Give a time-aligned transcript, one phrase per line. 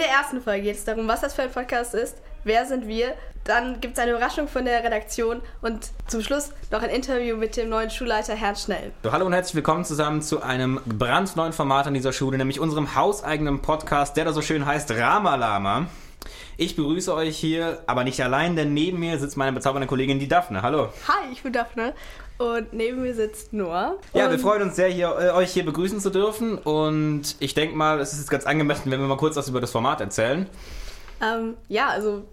[0.00, 3.12] der ersten Folge geht es darum, was das für ein Podcast ist, wer sind wir.
[3.44, 7.56] Dann gibt es eine Überraschung von der Redaktion und zum Schluss noch ein Interview mit
[7.56, 8.92] dem neuen Schulleiter Herrn Schnell.
[9.02, 12.94] So, hallo und herzlich willkommen zusammen zu einem brandneuen Format an dieser Schule, nämlich unserem
[12.94, 15.86] hauseigenen Podcast, der da so schön heißt Ramalama.
[16.56, 20.28] Ich begrüße euch hier, aber nicht allein, denn neben mir sitzt meine bezaubernde Kollegin, die
[20.28, 20.62] Daphne.
[20.62, 20.88] Hallo.
[21.08, 21.94] Hi, ich bin Daphne
[22.40, 23.98] und neben mir sitzt Noah.
[24.14, 27.76] Ja, wir freuen uns sehr, hier, äh, euch hier begrüßen zu dürfen und ich denke
[27.76, 30.46] mal, es ist jetzt ganz angemessen, wenn wir mal kurz was über das Format erzählen.
[31.22, 32.24] Ähm, ja, also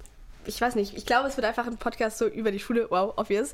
[0.46, 0.96] ich weiß nicht.
[0.96, 2.88] Ich glaube, es wird einfach ein Podcast so über die Schule.
[2.90, 3.54] Wow, obvious.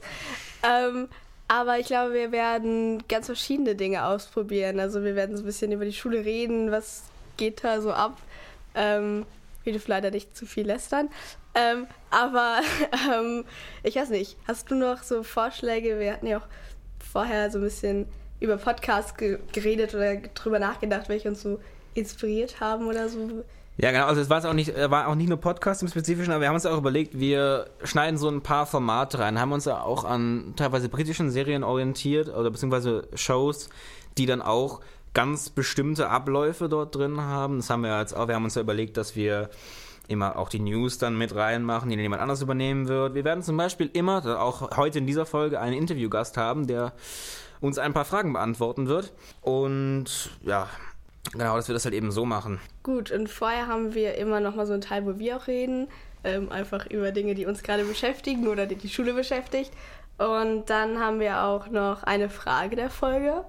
[0.61, 1.07] Ähm,
[1.47, 4.79] aber ich glaube, wir werden ganz verschiedene Dinge ausprobieren.
[4.79, 7.01] Also wir werden so ein bisschen über die Schule reden, was
[7.35, 8.17] geht da so ab.
[8.75, 9.25] Ähm,
[9.63, 11.09] wir dürfen leider nicht zu viel lästern.
[11.55, 12.59] Ähm, aber
[13.13, 13.45] ähm,
[13.83, 14.37] ich weiß nicht.
[14.47, 15.99] Hast du noch so Vorschläge?
[15.99, 16.47] Wir hatten ja auch
[16.99, 18.07] vorher so ein bisschen
[18.39, 21.59] über Podcasts ge geredet oder drüber nachgedacht, welche uns so
[21.93, 23.43] inspiriert haben oder so.
[23.77, 24.05] Ja, genau.
[24.05, 26.47] Also es war auch nicht, äh, war auch nicht nur Podcast im Spezifischen, aber wir
[26.47, 30.03] haben uns auch überlegt, wir schneiden so ein paar Formate rein, haben uns ja auch
[30.03, 33.69] an teilweise britischen Serien orientiert oder beziehungsweise Shows,
[34.17, 34.81] die dann auch
[35.13, 37.57] ganz bestimmte Abläufe dort drin haben.
[37.57, 38.27] Das haben wir jetzt auch.
[38.27, 39.49] Wir haben uns ja überlegt, dass wir
[40.07, 43.13] immer auch die News dann mit reinmachen, die dann jemand anders übernehmen wird.
[43.13, 46.93] Wir werden zum Beispiel immer, auch heute in dieser Folge, einen Interviewgast haben, der
[47.61, 49.13] uns ein paar Fragen beantworten wird.
[49.41, 50.67] Und ja,
[51.31, 52.59] genau, dass wir das halt eben so machen.
[52.83, 55.87] Gut, und vorher haben wir immer noch mal so einen Teil, wo wir auch reden,
[56.25, 59.71] ähm, einfach über Dinge, die uns gerade beschäftigen oder die die Schule beschäftigt.
[60.17, 63.45] Und dann haben wir auch noch eine Frage der Folge.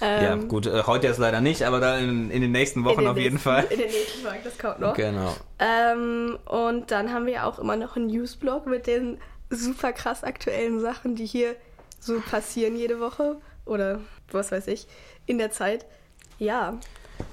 [0.00, 3.00] Ja, Ähm, gut, äh, heute jetzt leider nicht, aber dann in, in den nächsten Wochen
[3.00, 3.64] den auf jeden nächsten- Fall.
[3.70, 4.94] In den nächsten Folgen, das kommt noch.
[4.94, 5.34] Genau.
[5.58, 9.18] Ähm, und dann haben wir auch immer noch einen Newsblog mit den
[9.50, 11.54] super krass aktuellen Sachen, die hier
[12.00, 14.00] so passieren jede Woche oder
[14.32, 14.86] was weiß ich,
[15.26, 15.84] in der Zeit.
[16.38, 16.78] Ja,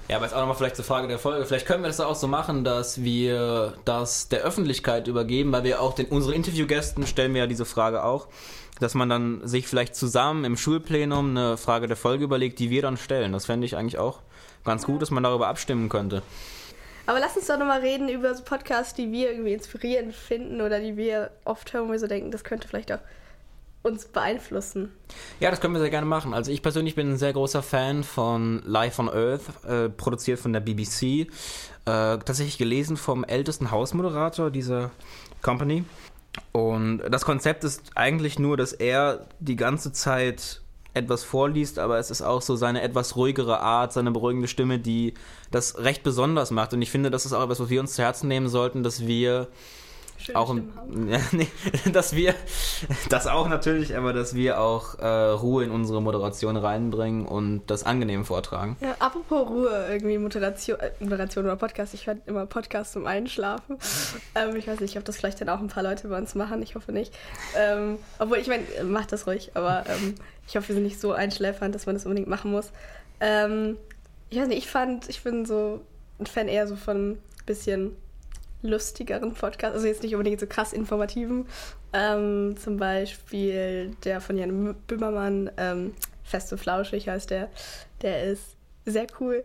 [0.07, 1.45] Ja, aber jetzt auch nochmal vielleicht zur Frage der Folge.
[1.45, 5.81] Vielleicht können wir das auch so machen, dass wir das der Öffentlichkeit übergeben, weil wir
[5.81, 8.27] auch den, unsere Interviewgästen stellen wir ja diese Frage auch,
[8.80, 12.81] dass man dann sich vielleicht zusammen im Schulplenum eine Frage der Folge überlegt, die wir
[12.81, 13.31] dann stellen.
[13.33, 14.21] Das fände ich eigentlich auch
[14.65, 16.21] ganz gut, dass man darüber abstimmen könnte.
[17.05, 20.80] Aber lass uns doch nochmal reden über so Podcasts, die wir irgendwie inspirierend finden oder
[20.80, 22.99] die wir oft hören, wo wir so denken, das könnte vielleicht auch
[23.81, 24.92] uns beeinflussen.
[25.39, 26.33] Ja, das können wir sehr gerne machen.
[26.33, 30.53] Also ich persönlich bin ein sehr großer Fan von Life on Earth, äh, produziert von
[30.53, 31.03] der BBC.
[31.03, 31.26] Äh,
[31.86, 34.92] tatsächlich gelesen vom ältesten Hausmoderator dieser
[35.42, 35.86] Company.
[36.52, 40.61] Und das Konzept ist eigentlich nur, dass er die ganze Zeit
[40.94, 45.14] etwas vorliest, aber es ist auch so seine etwas ruhigere Art, seine beruhigende Stimme, die
[45.52, 46.73] das recht besonders macht.
[46.73, 49.05] Und ich finde, das ist auch etwas, was wir uns zu Herzen nehmen sollten, dass
[49.05, 49.48] wir
[50.19, 51.09] Schöne auch haben.
[51.09, 51.47] ja, nee,
[51.91, 52.35] dass wir
[53.09, 57.83] das auch natürlich, aber dass wir auch äh, Ruhe in unsere Moderation reinbringen und das
[57.83, 58.77] angenehm vortragen.
[58.81, 61.93] Ja, apropos Ruhe, irgendwie Moderation, äh, Moderation oder Podcast.
[61.93, 63.77] Ich höre immer Podcast zum Einschlafen.
[64.35, 66.61] Ähm, ich weiß nicht, ob das vielleicht dann auch ein paar Leute bei uns machen.
[66.61, 67.13] Ich hoffe nicht.
[67.58, 70.15] Ähm, obwohl, ich meine, macht das ruhig, aber ähm,
[70.47, 72.71] ich hoffe, wir sind nicht so einschläfernd, dass man das unbedingt machen muss.
[73.19, 73.77] Ähm,
[74.29, 75.81] ich weiß nicht, ich fand, ich bin so
[76.19, 77.95] ein Fan eher so von ein bisschen
[78.61, 81.45] lustigeren Podcasts, also jetzt nicht unbedingt so krass informativen.
[81.93, 85.93] Ähm, zum Beispiel der von Jan Böhmermann, ähm,
[86.23, 87.49] Fest und Flauschig heißt der.
[88.02, 88.55] Der ist
[88.86, 89.43] sehr cool.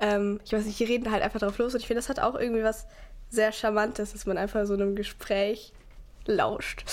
[0.00, 2.20] Ähm, ich weiß nicht, die reden halt einfach drauf los und ich finde, das hat
[2.20, 2.86] auch irgendwie was
[3.30, 5.72] sehr Charmantes, dass man einfach so einem Gespräch
[6.26, 6.84] lauscht.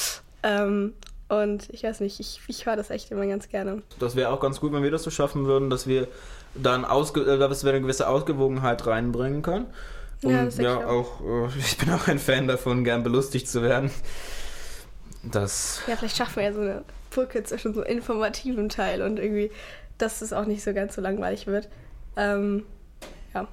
[0.44, 0.94] Ähm,
[1.30, 3.84] und ich weiß nicht, ich, ich höre das echt immer ganz gerne.
[4.00, 6.08] Das wäre auch ganz gut, wenn wir das so schaffen würden, dass wir
[6.56, 9.68] dann ausge äh, dass wir eine gewisse Ausgewogenheit reinbringen können.
[10.24, 13.92] Und Ja, ja, auch, äh, ich bin auch ein Fan davon, gern belustigt zu werden.
[15.24, 19.52] Das Ja, vielleicht schaffen wir ja so eine Brücke zwischen so informativen Teil und irgendwie,
[19.98, 21.68] dass es auch nicht so ganz so langweilig wird.
[22.16, 22.66] Ähm,
[23.34, 23.48] ja.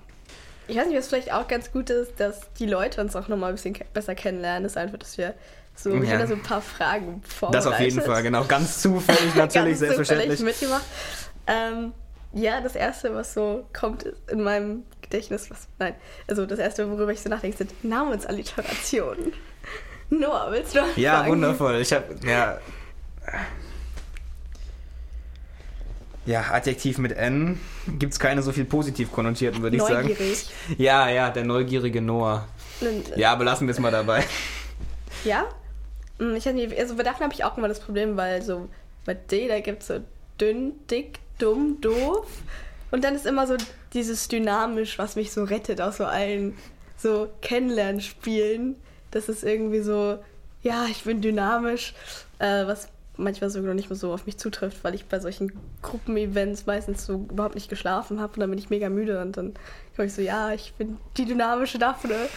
[0.67, 3.51] Ich weiß nicht, was vielleicht auch ganz gut ist, dass die Leute uns auch nochmal
[3.51, 5.35] ein bisschen besser kennenlernen, ist einfach, dass wir
[5.75, 6.19] so, Ja.
[6.19, 7.67] da so ein paar Fragen vorbereitet.
[7.67, 8.45] das auf jeden Fall, genau.
[8.45, 10.39] Ganz zufällig natürlich, Ganz selbstverständlich.
[10.39, 10.85] zufällig mitgemacht.
[11.47, 11.93] Ähm,
[12.33, 15.95] ja, das erste, was so kommt in meinem Gedächtnis, was, nein,
[16.27, 19.33] also das erste, worüber ich so nachdenke, sind Namensalliterationen.
[20.11, 21.33] Noah, willst du Ja, anfangen?
[21.33, 21.77] wundervoll.
[21.81, 22.59] Ich habe ja
[26.27, 27.59] ja Adjektiv mit N
[27.99, 30.09] gibt es keine so viel positiv konnotierten, würde ich sagen.
[30.09, 30.47] Neugierig.
[30.77, 32.47] Ja, ja, der neugierige Noah.
[33.17, 34.25] Ja, belassen wir es mal dabei.
[35.25, 35.47] Ja?
[36.21, 38.69] Hm, Ich weiß nicht, also bei Daphne habe ich auch immer das Problem, weil so
[39.05, 39.99] bei D, da gibt es so
[40.41, 42.27] dünn, dick, dumm, doof.
[42.91, 43.57] Und dann ist immer so
[43.93, 46.57] dieses dynamisch, was mich so rettet aus so allen
[46.97, 48.77] so Kennenlernspielen.
[49.11, 50.19] Das ist irgendwie so,
[50.63, 51.95] ja, ich bin dynamisch,
[52.39, 55.53] äh, was manchmal sogar noch nicht mehr so auf mich zutrifft, weil ich bei solchen
[55.83, 59.55] Gruppenevents meistens so überhaupt nicht geschlafen habe und dann bin ich mega müde und dann
[59.97, 62.29] komme ich so, ja, ich bin die dynamische Daphne.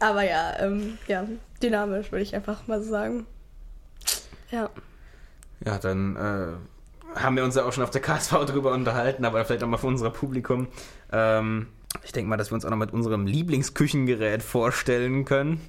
[0.00, 1.26] Aber ja, ähm, ja,
[1.62, 3.26] dynamisch würde ich einfach mal so sagen.
[4.50, 4.70] Ja.
[5.64, 6.71] Ja, dann äh,
[7.14, 9.78] haben wir uns ja auch schon auf der KSV drüber unterhalten, aber vielleicht auch mal
[9.78, 10.68] für unser Publikum.
[11.12, 11.68] Ähm,
[12.04, 15.60] ich denke mal, dass wir uns auch noch mit unserem Lieblingsküchengerät vorstellen können.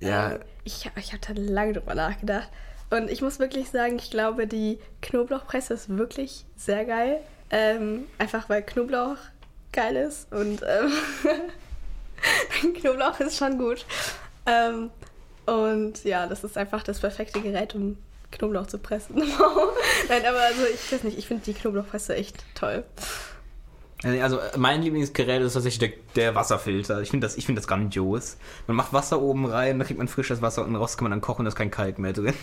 [0.00, 0.32] Ja.
[0.32, 2.48] Ähm, ich ich habe da lange drüber nachgedacht.
[2.90, 7.20] Und ich muss wirklich sagen, ich glaube, die Knoblauchpresse ist wirklich sehr geil.
[7.50, 9.16] Ähm, einfach weil Knoblauch
[9.72, 10.92] geil ist und ähm,
[12.74, 13.84] Knoblauch ist schon gut.
[14.46, 14.90] Ähm,
[15.46, 17.96] und ja, das ist einfach das perfekte Gerät, um
[18.30, 19.16] Knoblauch zu pressen.
[20.08, 22.84] Nein, aber also ich weiß nicht, ich finde die Knoblauchpresse echt toll.
[24.04, 27.00] Also mein Lieblingsgerät ist tatsächlich der, der Wasserfilter.
[27.02, 28.36] Ich finde das, find das grandios.
[28.68, 31.20] Man macht Wasser oben rein, dann kriegt man frisches Wasser und raus kann man dann
[31.20, 32.34] kochen, da ist kein Kalk mehr drin.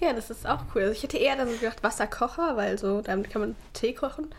[0.00, 0.82] Ja, das ist auch cool.
[0.82, 4.34] Also ich hätte eher dann gedacht Wasserkocher, weil so damit kann man Tee kochen.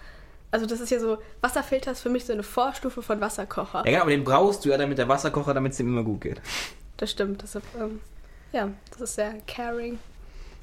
[0.50, 3.80] Also das ist ja so, Wasserfilter ist für mich so eine Vorstufe von Wasserkocher.
[3.86, 6.22] Ja, genau, aber den brauchst du ja damit der Wasserkocher, damit es ihm immer gut
[6.22, 6.42] geht.
[6.98, 7.44] Das stimmt.
[7.44, 8.02] Deshalb, ähm,
[8.52, 10.00] ja, das ist sehr caring.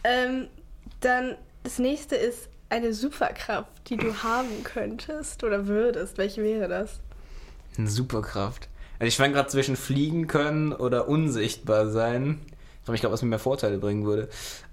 [0.05, 0.49] Ähm,
[1.01, 6.19] dann das nächste ist eine Superkraft, die du haben könntest oder würdest.
[6.19, 7.01] Welche wäre das?
[7.77, 8.69] Eine Superkraft.
[8.99, 12.41] Also ich schwank gerade zwischen fliegen können oder unsichtbar sein.
[12.91, 14.31] Ich glaube, was mir mehr Vorteile bringen würde.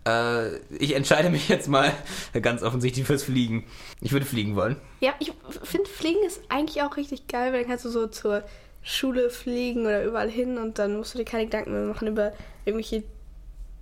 [0.07, 1.91] Äh, ich entscheide mich jetzt mal
[2.41, 3.65] ganz offensichtlich fürs Fliegen.
[3.99, 4.77] Ich würde fliegen wollen.
[5.01, 5.33] Ja, ich
[5.63, 8.43] finde, Fliegen ist eigentlich auch richtig geil, weil dann kannst du so zur
[8.83, 12.31] Schule fliegen oder überall hin und dann musst du dir keine Gedanken mehr machen über
[12.63, 13.03] irgendwelche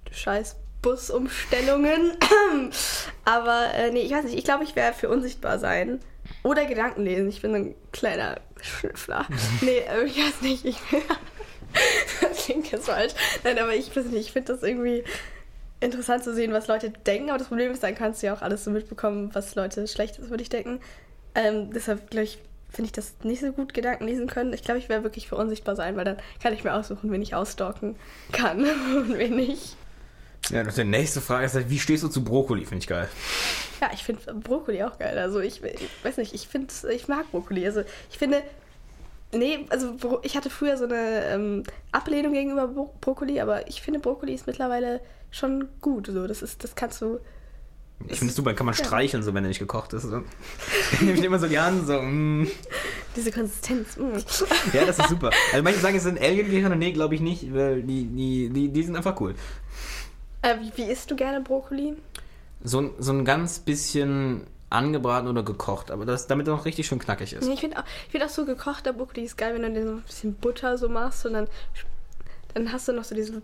[0.09, 2.11] scheiß Busumstellungen.
[3.25, 5.99] Aber äh, nee, ich weiß nicht, ich glaube, ich wäre für unsichtbar sein.
[6.43, 7.29] Oder Gedanken lesen.
[7.29, 9.25] Ich bin ein kleiner Schnüffler.
[9.61, 10.77] nee, äh, ich weiß nicht, ich
[12.21, 13.13] das klingt jetzt falsch.
[13.43, 15.03] Nein, aber ich weiß nicht, ich finde das irgendwie
[15.79, 17.29] interessant zu sehen, was Leute denken.
[17.29, 20.27] Aber das Problem ist, dann kannst du ja auch alles so mitbekommen, was Leute Schlechtes
[20.27, 20.79] über dich denken.
[21.35, 22.39] Ähm, deshalb, glaube ich,
[22.69, 24.53] finde ich das nicht so gut Gedanken lesen können.
[24.53, 27.21] Ich glaube, ich wäre wirklich für unsichtbar sein, weil dann kann ich mir aussuchen, wen
[27.21, 27.95] ich ausstalken
[28.31, 28.59] kann
[28.95, 29.77] und wen nicht.
[30.49, 32.65] Ja, und die nächste Frage ist halt, wie stehst du zu Brokkoli?
[32.65, 33.07] Finde ich geil.
[33.79, 35.17] Ja, ich finde Brokkoli auch geil.
[35.17, 37.65] Also ich, ich weiß nicht, ich finde, ich mag Brokkoli.
[37.65, 38.43] Also ich finde,
[39.33, 43.99] Nee, also ich hatte früher so eine ähm, Ablehnung gegenüber Bro Brokkoli, aber ich finde
[43.99, 45.01] Brokkoli ist mittlerweile
[45.31, 46.07] schon gut.
[46.07, 47.19] So, das ist, das kannst du.
[48.07, 48.83] Ich finde es super, kann man ja.
[48.83, 50.03] streicheln, so wenn er nicht gekocht ist.
[50.03, 50.23] So.
[50.91, 51.99] Ich nehme immer so die Hand, so.
[51.99, 52.47] Mm.
[53.15, 53.97] Diese Konsistenz.
[53.97, 54.17] Mm.
[54.73, 55.31] Ja, das ist super.
[55.51, 58.83] Also manche sagen, es sind Alien-Gehirne, nee, glaube ich nicht, weil die, die, die, die
[58.83, 59.35] sind einfach cool.
[60.43, 61.95] Äh, wie, wie isst du gerne Brokkoli?
[62.63, 66.99] So, so ein ganz bisschen angebraten oder gekocht, aber das, damit er noch richtig schön
[66.99, 67.47] knackig ist.
[67.47, 70.01] Ich finde auch, find auch so gekochter Brokkoli ist geil, wenn du den so ein
[70.01, 71.47] bisschen Butter so machst und dann,
[72.53, 73.41] dann hast du noch so diesen,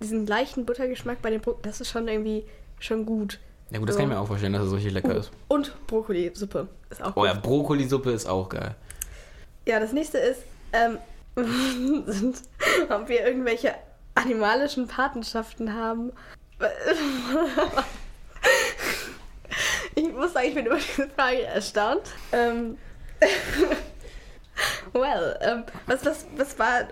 [0.00, 1.62] diesen leichten Buttergeschmack bei dem Brokkoli.
[1.62, 2.44] Das ist schon irgendwie
[2.78, 3.38] schon gut.
[3.70, 4.00] Ja gut, das so.
[4.00, 5.30] kann ich mir auch vorstellen, dass es so richtig lecker oh, ist.
[5.48, 7.22] Und Brokkolisuppe ist auch gut.
[7.22, 8.74] Oh ja, Brokkolisuppe ist auch geil.
[9.66, 10.98] Ja, das nächste ist, ähm,
[12.06, 12.42] sind,
[12.90, 13.74] ob wir irgendwelche
[14.14, 16.12] animalischen Patenschaften haben.
[19.94, 22.02] Ich muss sagen, ich bin über diese Frage erstaunt.
[22.32, 22.78] Ähm,
[24.92, 26.88] well, ähm, was, was, was war.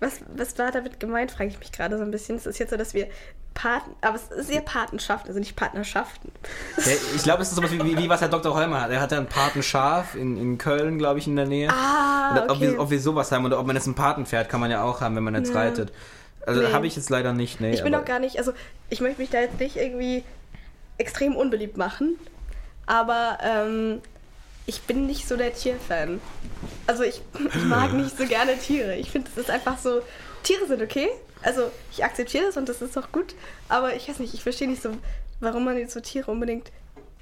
[0.00, 2.36] Was, was war damit gemeint, frage ich mich gerade so ein bisschen.
[2.36, 3.06] Es ist jetzt so, dass wir
[3.54, 6.32] Paten, aber es ist eher Patenschaften, also nicht Partnerschaften.
[6.78, 8.52] Ja, ich glaube, es ist sowas wie, wie, wie, was Herr Dr.
[8.54, 8.90] Holmer hat.
[8.90, 11.70] Er hat ja ein Patenschaf in, in Köln, glaube ich, in der Nähe.
[11.70, 12.46] Ah, okay.
[12.48, 14.82] ob, wir, ob wir sowas haben oder ob man jetzt ein Patenpferd kann man ja
[14.82, 15.60] auch haben, wenn man jetzt ja.
[15.60, 15.92] reitet.
[16.46, 16.72] Also nee.
[16.72, 17.72] habe ich jetzt leider nicht, nee.
[17.72, 18.52] Ich bin auch gar nicht, also
[18.90, 20.24] ich möchte mich da jetzt nicht irgendwie
[20.98, 22.18] extrem unbeliebt machen.
[22.86, 24.00] Aber ähm,
[24.66, 26.20] ich bin nicht so der Tierfan.
[26.86, 27.22] Also ich,
[27.54, 28.96] ich mag nicht so gerne Tiere.
[28.96, 30.02] Ich finde, es ist einfach so,
[30.42, 31.08] Tiere sind okay.
[31.42, 33.34] Also ich akzeptiere das und das ist auch gut.
[33.68, 34.90] Aber ich weiß nicht, ich verstehe nicht so,
[35.40, 36.70] warum man jetzt so Tiere unbedingt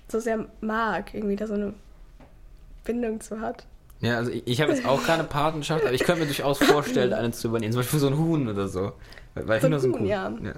[0.09, 1.15] so sehr mag.
[1.15, 1.75] Irgendwie da so eine
[2.85, 3.65] Bindung zu hat.
[4.01, 7.13] Ja, also ich, ich habe jetzt auch keine Patenschaft, aber ich könnte mir durchaus vorstellen,
[7.15, 7.73] einen zu übernehmen.
[7.73, 8.93] Zum Beispiel so ein Huhn oder so.
[9.35, 10.07] Weil so Hühner sind cool.
[10.07, 10.33] Ja.
[10.43, 10.55] ja.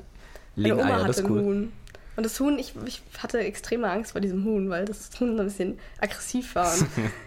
[0.55, 1.43] Legen das ist cool.
[1.43, 1.73] Huhn.
[2.15, 5.43] Und das Huhn, ich, ich hatte extreme Angst vor diesem Huhn, weil das Huhn so
[5.43, 6.73] ein bisschen aggressiv war.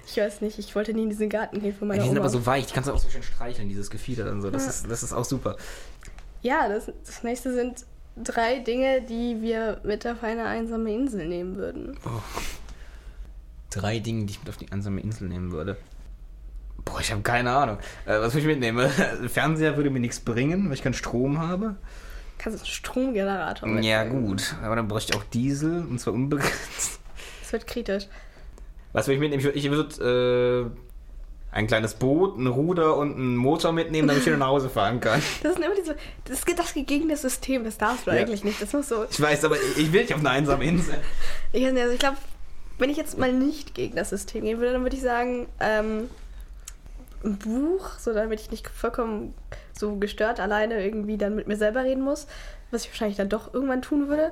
[0.08, 2.20] Ich weiß nicht, ich wollte nie in diesen Garten gehen von meiner ja, Die sind
[2.20, 2.28] Oma.
[2.28, 4.52] aber so weich, die kannst du auch so schön streicheln, dieses Gefieder und so.
[4.52, 4.70] Das, ja.
[4.70, 5.58] ist, das ist auch super.
[6.44, 11.56] Ja, das, das nächste sind drei Dinge, die wir mit auf eine einsame Insel nehmen
[11.58, 11.98] würden.
[12.06, 12.22] Oh.
[13.72, 15.76] Drei Dinge, die ich mit auf die einsame Insel nehmen würde.
[16.86, 17.78] Boah, ich habe keine Ahnung.
[18.06, 18.90] Äh, was würde ich mitnehmen?
[19.28, 21.76] Fernseher würde mir nichts bringen, weil ich keinen Strom habe.
[22.38, 23.88] Kannst du einen Stromgenerator mitnehmen.
[23.88, 24.56] Ja, gut.
[24.64, 27.00] Aber dann bräuchte ich auch Diesel und zwar unbegrenzt.
[27.42, 28.08] Das wird kritisch.
[28.92, 29.54] Was würde ich mitnehmen?
[29.54, 30.66] Ich würde.
[30.66, 30.72] Ich äh,
[31.56, 35.00] ein kleines Boot, ein Ruder und einen Motor mitnehmen, damit ich wieder nach Hause fahren
[35.00, 35.22] kann.
[35.44, 35.96] Das sind immer diese.
[36.26, 38.18] Das ist das gegen das System, das darfst du Ja.
[38.18, 38.62] eigentlich nicht.
[38.62, 39.06] Das muss so.
[39.10, 40.96] Ich weiß, aber ich will nicht auf eine einsame Insel.
[41.54, 42.18] Ich, weiß nicht, also ich glaube,
[42.78, 46.10] wenn ich jetzt mal nicht gegen das System gehen würde, dann würde ich sagen, ähm,
[47.26, 49.34] ein Buch, so damit ich nicht vollkommen
[49.74, 52.28] so gestört alleine irgendwie dann mit mir selber reden muss,
[52.72, 54.32] was ich wahrscheinlich dann doch irgendwann tun würde.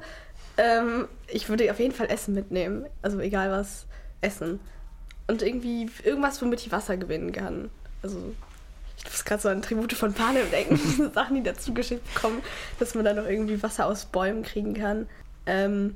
[0.58, 2.86] Ähm, ich würde auf jeden Fall Essen mitnehmen.
[3.02, 3.86] Also egal was,
[4.22, 4.60] Essen.
[5.28, 7.70] Und irgendwie irgendwas, womit ich Wasser gewinnen kann.
[8.02, 8.34] Also
[8.98, 12.42] ich muss gerade so an Tribute von Panem denken, Sachen, die dazu geschickt bekommen,
[12.80, 15.08] dass man dann noch irgendwie Wasser aus Bäumen kriegen kann.
[15.46, 15.96] Ähm,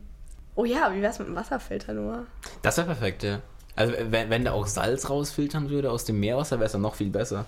[0.56, 2.26] oh ja, wie wär's mit dem Wasserfilter nur?
[2.62, 3.42] Das wäre perfekt, ja.
[3.78, 6.96] Also wenn, wenn der auch Salz rausfiltern würde aus dem Meerwasser, wäre es dann noch
[6.96, 7.46] viel besser.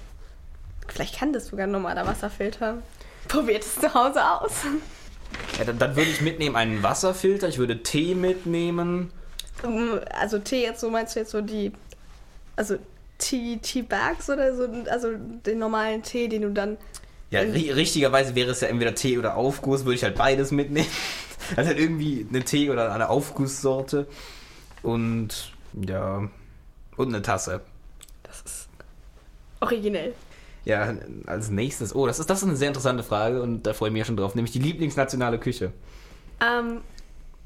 [0.87, 2.77] Vielleicht kann das sogar ein normaler Wasserfilter.
[3.27, 4.51] Probiert es zu Hause aus.
[5.57, 9.11] Ja, dann, dann würde ich mitnehmen einen Wasserfilter, ich würde Tee mitnehmen.
[10.19, 11.71] Also Tee jetzt so, meinst du jetzt so die,
[12.55, 12.77] also
[13.17, 15.09] Tea, Tea Bags oder so, also
[15.45, 16.77] den normalen Tee, den du dann,
[17.31, 20.87] Ja, ri richtigerweise wäre es ja entweder Tee oder Aufguss, würde ich halt beides mitnehmen.
[21.55, 24.05] Also halt irgendwie eine Tee- oder eine Aufgusssorte.
[24.83, 25.51] Und
[25.87, 26.29] ja,
[26.97, 27.61] und eine Tasse.
[28.23, 28.69] das ist
[29.59, 30.13] originell.
[30.65, 30.93] Ja,
[31.25, 31.95] als nächstes.
[31.95, 34.05] Oh, das ist, das ist eine sehr interessante Frage und da freue ich mich ja
[34.05, 34.35] schon drauf.
[34.35, 35.71] Nämlich die Lieblingsnationale Küche.
[36.41, 36.81] Ähm,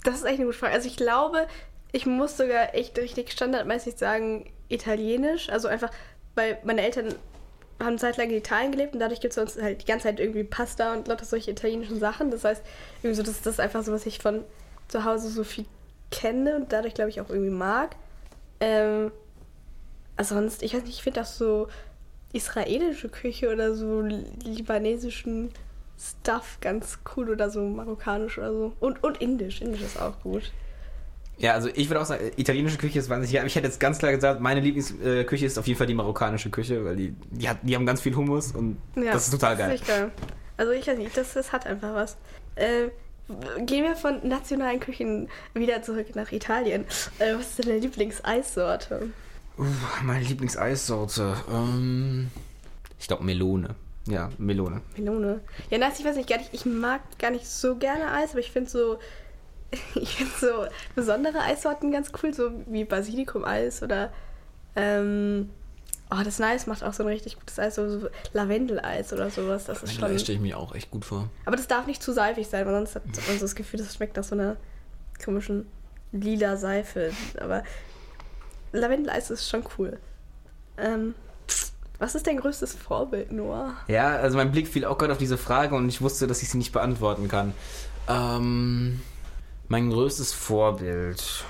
[0.03, 0.73] das ist echt eine gute Frage.
[0.73, 1.47] Also ich glaube,
[1.91, 5.49] ich muss sogar echt richtig standardmäßig sagen, italienisch.
[5.49, 5.91] Also einfach,
[6.35, 7.15] weil meine Eltern
[7.79, 10.43] haben zeitlang in Italien gelebt und dadurch gibt es uns halt die ganze Zeit irgendwie
[10.43, 12.31] Pasta und lauter solche italienischen Sachen.
[12.31, 12.63] Das heißt,
[13.01, 14.43] irgendwie so, das, das ist einfach so, was ich von
[14.87, 15.65] zu Hause so viel
[16.11, 17.95] kenne und dadurch, glaube ich, auch irgendwie mag.
[18.63, 19.11] Ähm,
[20.15, 21.67] also sonst, ich weiß nicht, ich finde auch so
[22.31, 25.49] israelische Küche oder so libanesischen
[25.99, 28.73] Stuff ganz cool oder so marokkanisch oder so.
[28.79, 29.61] Und, und indisch.
[29.61, 30.51] Indisch ist auch gut.
[31.37, 33.33] Ja, also ich würde auch sagen, italienische Küche ist wahnsinnig.
[33.33, 36.49] Ja, ich hätte jetzt ganz klar gesagt, meine Lieblingsküche ist auf jeden Fall die marokkanische
[36.49, 39.57] Küche, weil die, die, hat, die haben ganz viel Hummus und Ja, das ist total
[39.57, 39.71] geil.
[39.71, 40.11] echt geil.
[40.55, 42.17] Also ich weiß nicht, das, das hat einfach was.
[42.55, 42.89] Äh,
[43.65, 46.85] gehen wir von nationalen Küchen wieder zurück nach Italien.
[47.19, 49.09] Äh, was ist denn deine Lieblingseissorte?
[49.57, 49.65] Uh,
[50.03, 51.35] meine Lieblingseissorte.
[51.51, 52.29] Ähm,
[52.99, 53.75] ich glaube Melone.
[54.07, 54.81] Ja, Melone.
[54.97, 55.41] Melone.
[55.69, 58.39] Ja, nice, ich weiß nicht, gar nicht, ich mag gar nicht so gerne Eis, aber
[58.39, 58.99] ich finde so,
[59.95, 60.65] ich finde so
[60.95, 64.11] besondere Eissorten ganz cool, so wie Basilikum-Eis oder,
[64.75, 65.49] ähm,
[66.11, 69.65] oh, das Nice macht auch so ein richtig gutes Eis, so, so Lavendel-Eis oder sowas,
[69.65, 71.29] das ist schon, Das stelle ich mir auch echt gut vor.
[71.45, 73.95] aber das darf nicht zu seifig sein, weil sonst hat man so das Gefühl, das
[73.95, 74.57] schmeckt nach so einer
[75.23, 75.65] komischen
[76.11, 77.63] lila Seife, aber
[78.71, 79.97] Lavendel-Eis ist schon cool.
[80.77, 81.15] Ähm,
[81.99, 83.75] was ist dein größtes Vorbild, Noah?
[83.87, 86.49] Ja, also mein Blick fiel auch gerade auf diese Frage und ich wusste, dass ich
[86.49, 87.53] sie nicht beantworten kann.
[88.09, 88.99] Ähm,
[89.67, 91.45] mein größtes Vorbild.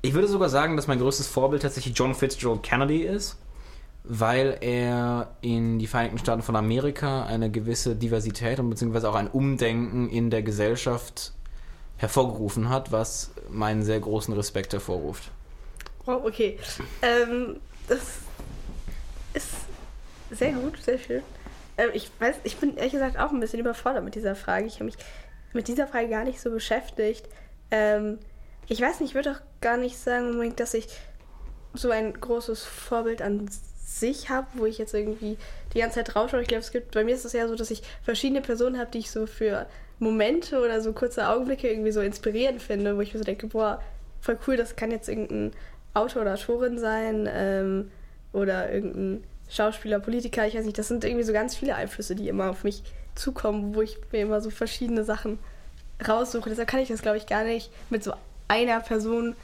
[0.00, 3.36] Ich würde sogar sagen, dass mein größtes Vorbild tatsächlich John Fitzgerald Kennedy ist,
[4.04, 9.28] weil er in die Vereinigten Staaten von Amerika eine gewisse Diversität und beziehungsweise auch ein
[9.28, 11.32] Umdenken in der Gesellschaft
[11.96, 15.30] hervorgerufen hat, was meinen sehr großen Respekt hervorruft.
[16.04, 16.58] Wow, okay.
[17.02, 17.56] Ähm,
[17.88, 18.00] das
[19.34, 19.48] ist
[20.30, 21.22] sehr gut, sehr schön.
[21.76, 24.66] Ähm, ich weiß, ich bin ehrlich gesagt auch ein bisschen überfordert mit dieser Frage.
[24.66, 24.96] Ich habe mich
[25.52, 27.28] mit dieser Frage gar nicht so beschäftigt.
[27.70, 28.18] Ähm,
[28.68, 30.88] ich weiß nicht, ich würde auch gar nicht sagen, unbedingt, dass ich
[31.74, 33.48] so ein großes Vorbild an
[33.84, 35.36] sich habe, wo ich jetzt irgendwie
[35.74, 36.42] die ganze Zeit rausschaue.
[36.42, 38.90] Ich glaube, es gibt, bei mir ist es ja so, dass ich verschiedene Personen habe,
[38.90, 39.66] die ich so für
[39.98, 43.82] Momente oder so kurze Augenblicke irgendwie so inspirierend finde, wo ich mir so denke, boah,
[44.20, 45.52] voll cool, das kann jetzt irgendein
[45.94, 47.90] Autor oder Autorin sein ähm,
[48.32, 52.28] oder irgendein Schauspieler, Politiker, ich weiß nicht, das sind irgendwie so ganz viele Einflüsse, die
[52.28, 52.82] immer auf mich
[53.14, 55.38] zukommen, wo ich mir immer so verschiedene Sachen
[56.06, 56.50] raussuche.
[56.50, 58.12] Deshalb kann ich das, glaube ich, gar nicht mit so
[58.48, 59.36] einer Person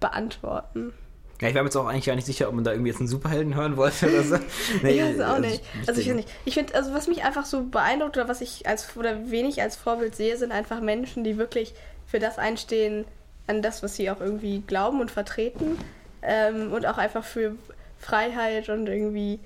[0.00, 0.92] beantworten.
[1.40, 3.00] Ja, ich war mir jetzt auch eigentlich gar nicht sicher, ob man da irgendwie jetzt
[3.00, 4.36] einen Superhelden hören wollte oder so.
[4.82, 5.62] Nee, ich weiß es auch also nicht.
[5.86, 6.28] Also ich weiß nicht.
[6.44, 9.76] Ich finde, also was mich einfach so beeindruckt oder was ich als oder wenig als
[9.76, 11.74] Vorbild sehe, sind einfach Menschen, die wirklich
[12.06, 13.06] für das einstehen,
[13.46, 15.78] an das, was sie auch irgendwie glauben und vertreten.
[16.22, 17.56] Ähm, und auch einfach für
[17.98, 19.40] Freiheit und irgendwie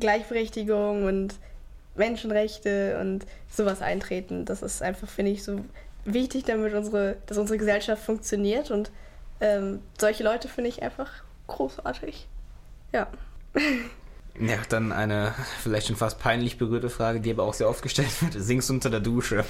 [0.00, 1.34] Gleichberechtigung und
[1.94, 4.44] Menschenrechte und sowas eintreten.
[4.44, 5.60] Das ist einfach, finde ich, so
[6.06, 8.70] wichtig, damit unsere, dass unsere Gesellschaft funktioniert.
[8.70, 8.90] Und
[9.40, 11.10] ähm, solche Leute finde ich einfach
[11.46, 12.26] großartig.
[12.92, 13.08] Ja.
[14.38, 18.20] Ja, dann eine vielleicht schon fast peinlich berührte Frage, die aber auch sehr oft gestellt
[18.20, 18.34] wird.
[18.36, 19.46] Singst du unter der Dusche?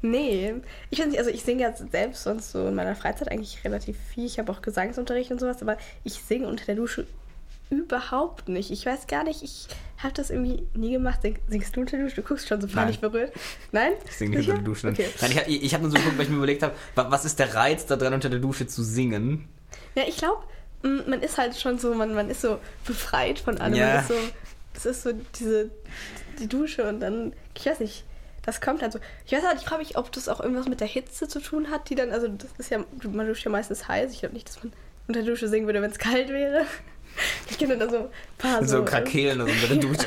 [0.00, 0.54] Nee,
[0.90, 4.24] ich finde, also ich singe ja selbst sonst so in meiner Freizeit eigentlich relativ viel.
[4.24, 7.06] Ich habe auch Gesangsunterricht und sowas, aber ich singe unter der Dusche
[7.72, 8.70] überhaupt nicht.
[8.70, 9.66] Ich weiß gar nicht, ich
[9.98, 11.22] habe das irgendwie nie gemacht.
[11.22, 12.16] Sing, singst du unter der Dusche?
[12.20, 13.32] Du guckst schon so peinlich berührt.
[13.72, 13.92] Nein?
[14.04, 14.88] Ich singe nicht unter der Dusche.
[14.88, 15.06] Okay.
[15.20, 17.38] Nein, ich, ich, habe nur so geguckt, weil ich mir überlegt habe, wa- was ist
[17.38, 19.48] der Reiz daran, unter der Dusche zu singen?
[19.94, 20.42] Ja, ich glaube,
[20.82, 23.74] man ist halt schon so, man, man ist so befreit von allem.
[23.74, 23.86] Ja.
[23.94, 24.14] Man ist so,
[24.74, 25.70] das ist so diese,
[26.38, 28.04] die Dusche und dann, ich weiß nicht,
[28.44, 28.98] das kommt dann so.
[29.24, 31.70] Ich weiß halt, ich frage mich, ob das auch irgendwas mit der Hitze zu tun
[31.70, 34.12] hat, die dann, also das ist ja, man duscht ja meistens heiß.
[34.12, 34.72] Ich glaube nicht, dass man
[35.06, 36.66] unter der Dusche singen würde, wenn es kalt wäre.
[37.50, 38.78] Ich kenne dann so ein paar Mit so.
[38.78, 40.06] so Krakelen und so unter der Dusche.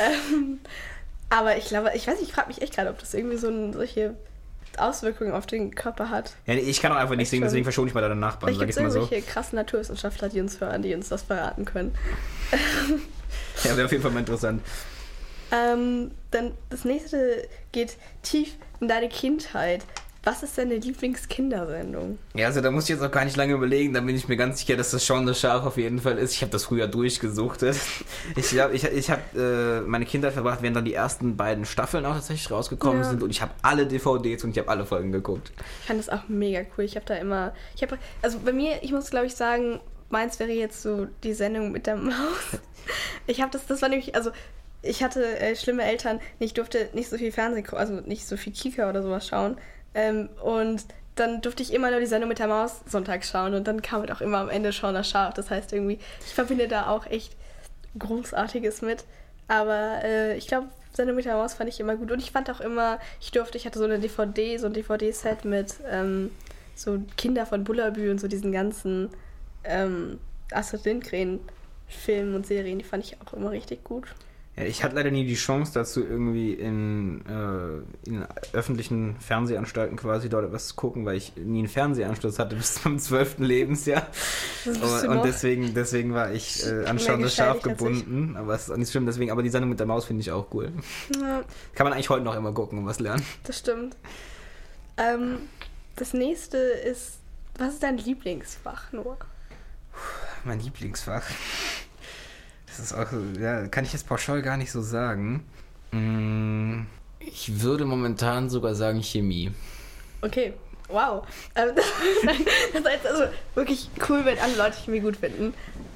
[0.00, 0.60] Ähm,
[1.30, 3.48] aber ich glaube, ich weiß nicht, ich frage mich echt gerade, ob das irgendwie so
[3.48, 4.14] ein, solche
[4.76, 6.32] Auswirkungen auf den Körper hat.
[6.46, 8.70] ja, ich kann auch einfach nicht singen, deswegen verschone ich mal deine Nachbarn, Vielleicht gibt
[8.70, 8.98] ich es mal so.
[9.00, 11.94] irgendwelche krassen Naturwissenschaftler, die uns hören, die uns das verraten können.
[13.64, 14.62] Ja, wäre auf jeden Fall mal interessant.
[15.52, 19.82] Ähm, dann das nächste geht tief in deine Kindheit.
[20.24, 22.18] Was ist deine Lieblingskindersendung?
[22.34, 24.36] Ja, also da muss ich jetzt auch gar nicht lange überlegen, da bin ich mir
[24.36, 26.32] ganz sicher, dass das Shaun the Shark auf jeden Fall ist.
[26.34, 27.76] Ich habe das früher durchgesuchtet.
[28.36, 32.06] Ich glaube, ich, ich habe äh, meine Kindheit verbracht, während dann die ersten beiden Staffeln
[32.06, 33.08] auch tatsächlich rausgekommen Ja.
[33.10, 35.52] sind und ich habe alle DVDs und ich habe alle Folgen geguckt.
[35.80, 36.84] Ich fand das auch mega cool.
[36.84, 40.38] Ich habe da immer, ich habe, also bei mir, ich muss glaube ich sagen, meins
[40.38, 42.14] wäre jetzt so die Sendung mit der Maus.
[43.26, 44.30] Ich habe das, das war nämlich, also
[44.82, 48.52] ich hatte äh, schlimme Eltern, ich durfte nicht so viel Fernsehen, also nicht so viel
[48.52, 49.56] Kika oder sowas schauen.
[49.94, 50.84] Ähm, und
[51.14, 54.00] dann durfte ich immer nur die Sendung mit der Maus sonntags schauen und dann kam
[54.00, 55.34] halt auch immer am Ende Shaun der Schaf.
[55.34, 57.36] Das heißt irgendwie, ich verbinde da auch echt
[57.98, 59.04] Großartiges mit.
[59.46, 62.10] Aber äh, ich glaube, Sendung mit der Maus fand ich immer gut.
[62.10, 65.44] Und ich fand auch immer, ich durfte, ich hatte so eine DVD, so ein DVD-Set
[65.44, 66.30] mit ähm,
[66.74, 69.10] so Kinder von Bullabü und so diesen ganzen
[69.64, 70.18] ähm,
[70.50, 74.08] Astrid Lindgren-Filmen und Serien, die fand ich auch immer richtig gut.
[74.56, 80.28] Ja, ich hatte leider nie die Chance dazu, irgendwie in, äh, in öffentlichen Fernsehanstalten quasi
[80.28, 83.38] dort etwas zu gucken, weil ich nie einen Fernsehanschluss hatte bis zum 12.
[83.38, 84.06] Lebensjahr.
[84.64, 88.36] Und, und deswegen, deswegen war ich äh, an Mehr Shaun the Shark geschädigt als gebunden.
[88.36, 90.30] Aber es ist auch nicht schlimm, deswegen, aber die Sendung mit der Maus finde ich
[90.30, 90.70] auch cool.
[91.20, 91.42] Ja,
[91.74, 93.24] Kann man eigentlich heute noch immer gucken und was lernen.
[93.42, 93.96] das stimmt.
[94.96, 95.38] Ähm,
[95.96, 97.18] das nächste ist,
[97.58, 99.18] was ist dein Lieblingsfach, Noah?
[100.44, 101.24] Mein Lieblingsfach.
[102.76, 103.06] Das ist auch,
[103.40, 105.44] ja, kann ich jetzt pauschal gar nicht so sagen.
[105.92, 106.82] Mm,
[107.20, 109.52] Ich würde momentan sogar sagen Chemie.
[110.22, 110.54] Okay,
[110.88, 111.24] wow.
[111.54, 111.70] Ähm,
[112.72, 115.54] das heißt also wirklich cool, wenn alle Leute Chemie gut finden.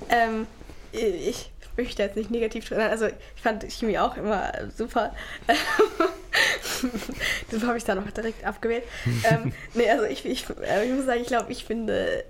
[0.09, 0.47] Ähm,
[0.93, 2.81] ich möchte jetzt nicht negativ drin.
[2.81, 5.15] Also ich fand Chemie auch immer super.
[7.51, 8.85] Deshalb habe ich da noch direkt abgewählt.
[9.25, 12.25] ähm, nee, also ich, ich, äh, ich muss sagen, ich glaube, ich finde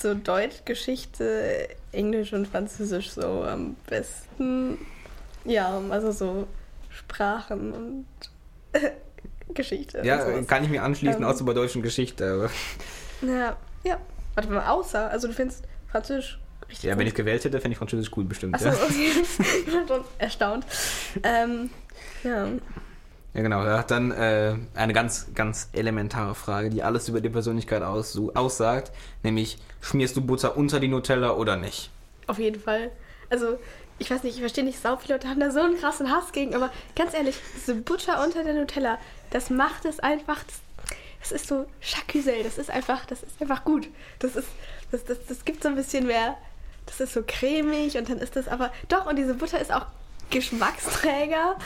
[0.00, 4.78] so Deutsch, Geschichte, Englisch und Französisch so am besten.
[5.44, 6.46] Ja, also so
[6.90, 8.06] Sprachen und
[9.54, 10.02] Geschichte.
[10.04, 10.46] Ja, sowas.
[10.46, 11.28] kann ich mir anschließen, Ähm.
[11.28, 12.48] außer bei deutschen Geschichte.
[13.20, 13.98] Ja, ja.
[14.36, 17.00] Warte mal, außer, also du findest Französisch richtig ja, gut.
[17.00, 18.54] wenn ich gewählt hätte, fände ich Französisch cool bestimmt.
[18.54, 18.74] Achso, Ja.
[18.74, 19.10] okay.
[19.58, 20.64] ich bin schon erstaunt.
[21.24, 21.70] Ähm,
[22.22, 22.46] ja.
[23.34, 23.64] Ja, genau.
[23.64, 28.90] Ja, dann äh, eine ganz, ganz elementare Frage, die alles über die Persönlichkeit aus, aussagt,
[29.22, 31.90] nämlich schmierst du Butter unter die Nutella oder nicht?
[32.26, 32.90] Auf jeden Fall.
[33.30, 33.58] Also,
[33.98, 36.32] ich weiß nicht, ich verstehe nicht, sau viele Leute haben da so einen krassen Hass
[36.32, 38.98] gegen, aber ganz ehrlich, diese Butter unter der Nutella,
[39.30, 40.60] das macht es einfach, das,
[41.20, 43.88] das ist so Chacusel, das ist einfach, das ist einfach gut.
[44.20, 44.48] Das ist,
[44.90, 46.36] das, das, das gibt so ein bisschen mehr,
[46.86, 49.86] das ist so cremig und dann ist das aber, doch, und diese Butter ist auch
[50.30, 51.56] Geschmacksträger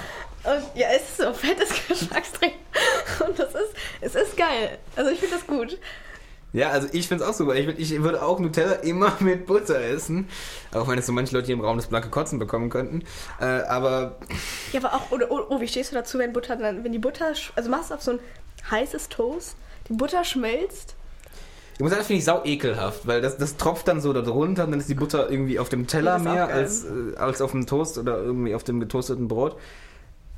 [0.45, 2.55] und ja, es ist so fettes Geschmacksträger
[3.27, 4.79] und das ist, es ist geil.
[4.97, 5.79] Also ich finde das gut.
[6.53, 7.55] Ja, also ich finde es auch super.
[7.55, 10.29] Ich, ich würde auch Nutella immer mit Butter essen.
[10.75, 13.05] Auch wenn es so manche Leute hier im Raum das blanke Kotzen bekommen könnten.
[13.41, 14.19] Äh, aber
[14.73, 16.99] Ja, aber auch, oder, oh, oh, wie stehst du dazu, wenn Butter dann, wenn die
[16.99, 18.21] Butter, also machst du auf so ein
[18.71, 19.57] heißes Toast,
[19.89, 20.95] die Butter schmilzt.
[21.83, 24.21] Ich muss sagen, das finde ich sau ekelhaft, weil das, das tropft dann so da
[24.23, 27.51] drunter und dann ist die Butter irgendwie auf dem Teller mehr als, äh, als auf
[27.51, 29.57] dem Toast oder irgendwie auf dem getoasteten Brot.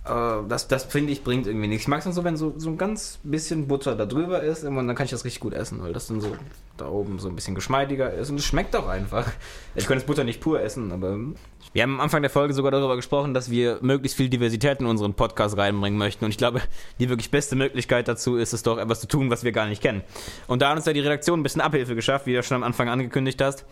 [0.06, 0.08] Äh,
[0.48, 1.82] das das finde ich bringt irgendwie nichts.
[1.82, 4.64] Ich mag es dann so, wenn so, so ein ganz bisschen Butter da drüber ist
[4.64, 6.34] und dann kann ich das richtig gut essen, weil das dann so
[6.78, 9.30] da oben so ein bisschen geschmeidiger ist und es schmeckt auch einfach.
[9.74, 11.18] Ich könnte das Butter nicht pur essen, aber
[11.74, 14.86] wir haben am Anfang der Folge sogar darüber gesprochen, dass wir möglichst viel Diversität in
[14.86, 16.24] unseren Podcast reinbringen möchten.
[16.24, 16.62] Und ich glaube,
[17.00, 19.82] die wirklich beste Möglichkeit dazu ist es doch, etwas zu tun, was wir gar nicht
[19.82, 20.04] kennen.
[20.46, 22.62] Und da hat uns ja die Redaktion ein bisschen Abhilfe geschafft, wie du schon am
[22.62, 23.64] Anfang angekündigt hast,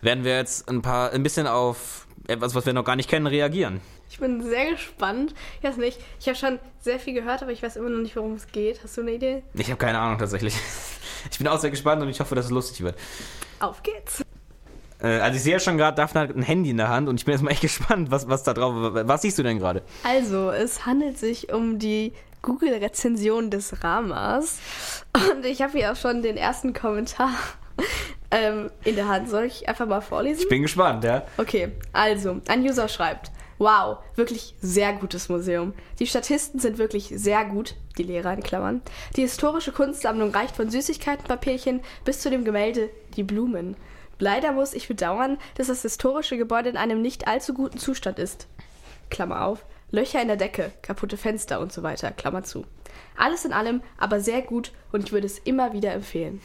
[0.00, 3.28] werden wir jetzt ein paar, ein bisschen auf etwas, was wir noch gar nicht kennen,
[3.28, 3.80] reagieren.
[4.10, 5.32] Ich bin sehr gespannt.
[5.60, 8.16] Ich weiß nicht, ich habe schon sehr viel gehört, aber ich weiß immer noch nicht,
[8.16, 8.82] worum es geht.
[8.82, 9.44] Hast du eine Idee?
[9.54, 10.54] Ich habe keine Ahnung tatsächlich.
[11.30, 12.98] Ich bin auch sehr gespannt und ich hoffe, dass es lustig wird.
[13.58, 14.24] Auf geht's.
[15.04, 17.20] Äh, also ich sehe ja schon gerade, Daphne hat ein Handy in der Hand und
[17.20, 19.82] ich bin jetzt mal echt gespannt, was, was da drauf Was siehst du denn gerade?
[20.02, 22.12] Also, es handelt sich um die
[22.42, 24.58] Google-Rezension des Ramas.
[25.14, 27.30] Und ich habe hier auch schon den ersten Kommentar
[28.30, 29.28] ähm, in der Hand.
[29.28, 30.42] Soll ich einfach mal vorlesen?
[30.42, 31.22] Ich bin gespannt, ja.
[31.36, 33.30] Okay, also, ein User schreibt.
[33.58, 35.74] Wow, wirklich sehr gutes Museum.
[36.00, 38.82] Die Statisten sind wirklich sehr gut, die Lehrer in Klammern.
[39.16, 43.76] Die historische Kunstsammlung reicht von Süßigkeitenpapierchen bis zu dem Gemälde Die Blumen.
[44.24, 48.46] Leider muss ich bedauern, dass das historische Gebäude in einem nicht allzu guten Zustand ist.
[49.10, 49.66] Klammer auf.
[49.90, 52.10] Löcher in der Decke, kaputte Fenster und so weiter.
[52.10, 52.64] Klammer zu.
[53.18, 56.40] Alles in allem aber sehr gut und ich würde es immer wieder empfehlen.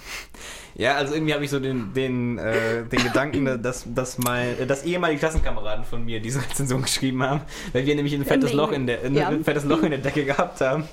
[0.75, 4.83] Ja, also irgendwie habe ich so den, den, äh, den Gedanken, dass, dass, mein, dass
[4.83, 8.87] ehemalige Klassenkameraden von mir diese Rezension geschrieben haben, weil wir nämlich ein fettes, Loch in,
[8.87, 9.31] der, ein, ja.
[9.41, 10.83] fettes Loch in der Decke gehabt haben.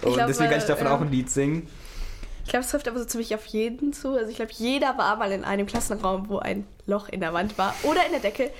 [0.00, 0.96] Und glaub, deswegen kann ich davon ja.
[0.96, 1.68] auch ein Lied singen.
[2.44, 4.16] Ich glaube, es trifft aber so ziemlich auf jeden zu.
[4.16, 7.56] Also ich glaube, jeder war mal in einem Klassenraum, wo ein Loch in der Wand
[7.58, 8.50] war oder in der Decke.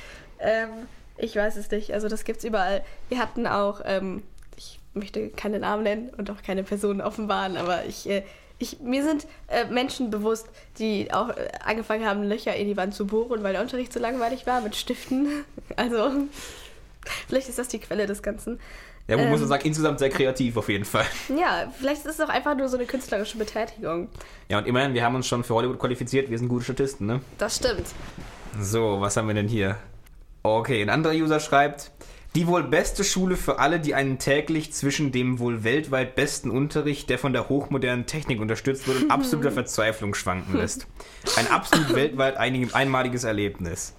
[0.40, 0.70] Ähm,
[1.16, 1.92] ich weiß es nicht.
[1.92, 2.82] Also das gibt es überall.
[3.08, 4.22] Wir hatten auch, ähm,
[4.56, 8.22] ich möchte keine Namen nennen und auch keine Personen offenbaren, aber ich, äh,
[8.58, 12.94] ich, mir sind äh, Menschen bewusst, die auch äh, angefangen haben, Löcher in die Wand
[12.94, 15.28] zu bohren, weil der Unterricht so langweilig war mit Stiften.
[15.76, 16.10] Also
[17.28, 18.60] vielleicht ist das die Quelle des Ganzen.
[19.06, 21.04] Ja, man ähm, muss man sagen, insgesamt sehr kreativ auf jeden Fall.
[21.28, 24.08] Ja, vielleicht ist es auch einfach nur so eine künstlerische Betätigung.
[24.48, 27.20] Ja, und immerhin, wir haben uns schon für Hollywood qualifiziert, wir sind gute Statisten, ne?
[27.36, 27.86] Das stimmt.
[28.58, 29.76] So, was haben wir denn hier?
[30.42, 31.90] Okay, ein anderer User schreibt,
[32.34, 37.08] die wohl beste Schule für alle, die einen täglich zwischen dem wohl weltweit besten Unterricht,
[37.10, 40.86] der von der hochmodernen Technik unterstützt wird, und absoluter Verzweiflung schwanken lässt.
[41.36, 43.94] Ein absolut weltweit einmaliges Erlebnis.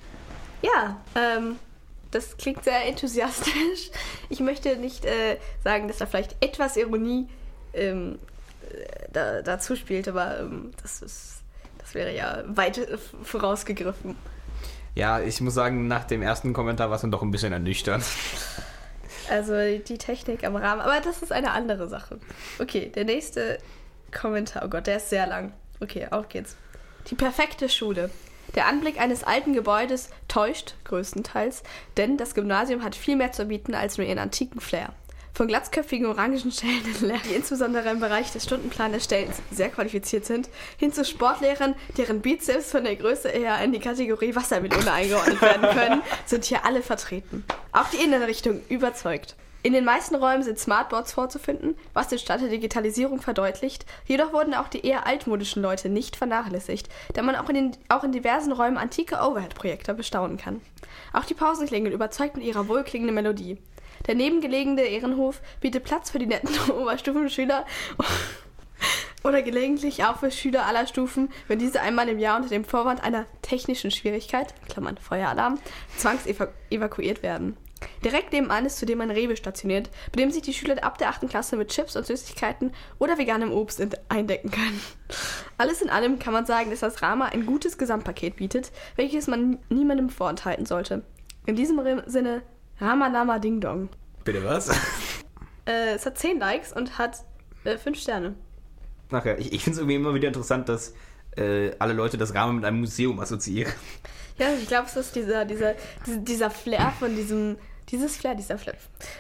[0.61, 1.57] Ja, ähm,
[2.11, 3.91] das klingt sehr enthusiastisch.
[4.29, 7.27] Ich möchte nicht äh, sagen, dass da vielleicht etwas Ironie
[7.73, 8.19] ähm,
[8.71, 11.41] äh, da, dazu spielt, aber ähm, das, ist,
[11.77, 12.87] das wäre ja weit
[13.23, 14.15] vorausgegriffen.
[14.95, 18.03] Ja, ich muss sagen, nach dem ersten Kommentar war es dann doch ein bisschen ernüchternd.
[19.29, 22.19] Also die Technik am Rahmen, aber das ist eine andere Sache.
[22.59, 23.57] Okay, der nächste
[24.11, 25.51] Kommentar, oh Gott, der ist sehr lang.
[25.81, 26.55] Okay, auf geht's.
[27.09, 28.09] Die perfekte Schule.
[28.53, 31.63] Der Anblick eines alten Gebäudes täuscht größtenteils,
[31.97, 34.93] denn das Gymnasium hat viel mehr zu bieten als nur ihren antiken Flair.
[35.34, 36.81] Von glatzköpfigen Orangenstellen,
[37.29, 42.86] die insbesondere im Bereich des Stundenplanerstellens sehr qualifiziert sind, hin zu Sportlehrern, deren Bizeps von
[42.86, 47.43] der Größe eher in die Kategorie Wassermelone eingeordnet werden können, sind hier alle vertreten.
[47.73, 49.36] Auch die Innenrichtung überzeugt.
[49.65, 53.84] In den meisten Räumen sind Smartboards vorzufinden, was den Stand der Digitalisierung verdeutlicht.
[54.06, 58.04] Jedoch wurden auch die eher altmodischen Leute nicht vernachlässigt, da man auch in, den, auch
[58.04, 60.62] in diversen Räumen antike Overhead-Projekte bestaunen kann.
[61.13, 63.58] Auch die Pausenklingel überzeugt mit ihrer wohlklingenden Melodie.
[64.06, 67.65] Der nebengelegene Ehrenhof bietet Platz für die netten Oberstufenschüler
[69.23, 73.04] oder gelegentlich auch für Schüler aller Stufen, wenn diese einmal im Jahr unter dem Vorwand
[73.04, 75.58] einer technischen Schwierigkeit, Klammern Feueralarm,
[75.97, 77.58] zwangsevakuiert werden.
[78.03, 81.29] Direkt nebenan ist zudem ein Rewe stationiert, bei dem sich die Schüler ab der 8.
[81.29, 84.81] Klasse mit Chips und Süßigkeiten oder veganem Obst eindecken können.
[85.57, 89.59] Alles in allem kann man sagen, dass das Rama ein gutes Gesamtpaket bietet, welches man
[89.69, 91.03] niemandem vorenthalten sollte.
[91.45, 92.41] In diesem Sinne
[92.79, 93.89] Ramalama Ding Dong.
[94.23, 94.69] Bitte was?
[95.67, 97.25] Äh, es hat 10 Likes und hat
[97.63, 98.35] 5 äh, Sterne.
[99.09, 100.93] Ach ja, ich, ich finde es irgendwie immer wieder interessant, dass
[101.37, 103.73] äh, alle Leute das Rahmen mit einem Museum assoziieren.
[104.37, 107.57] Ja, ich glaube, es ist dieser, dieser, dieser Flair von diesem,
[107.89, 108.75] dieses Flair, dieser Flair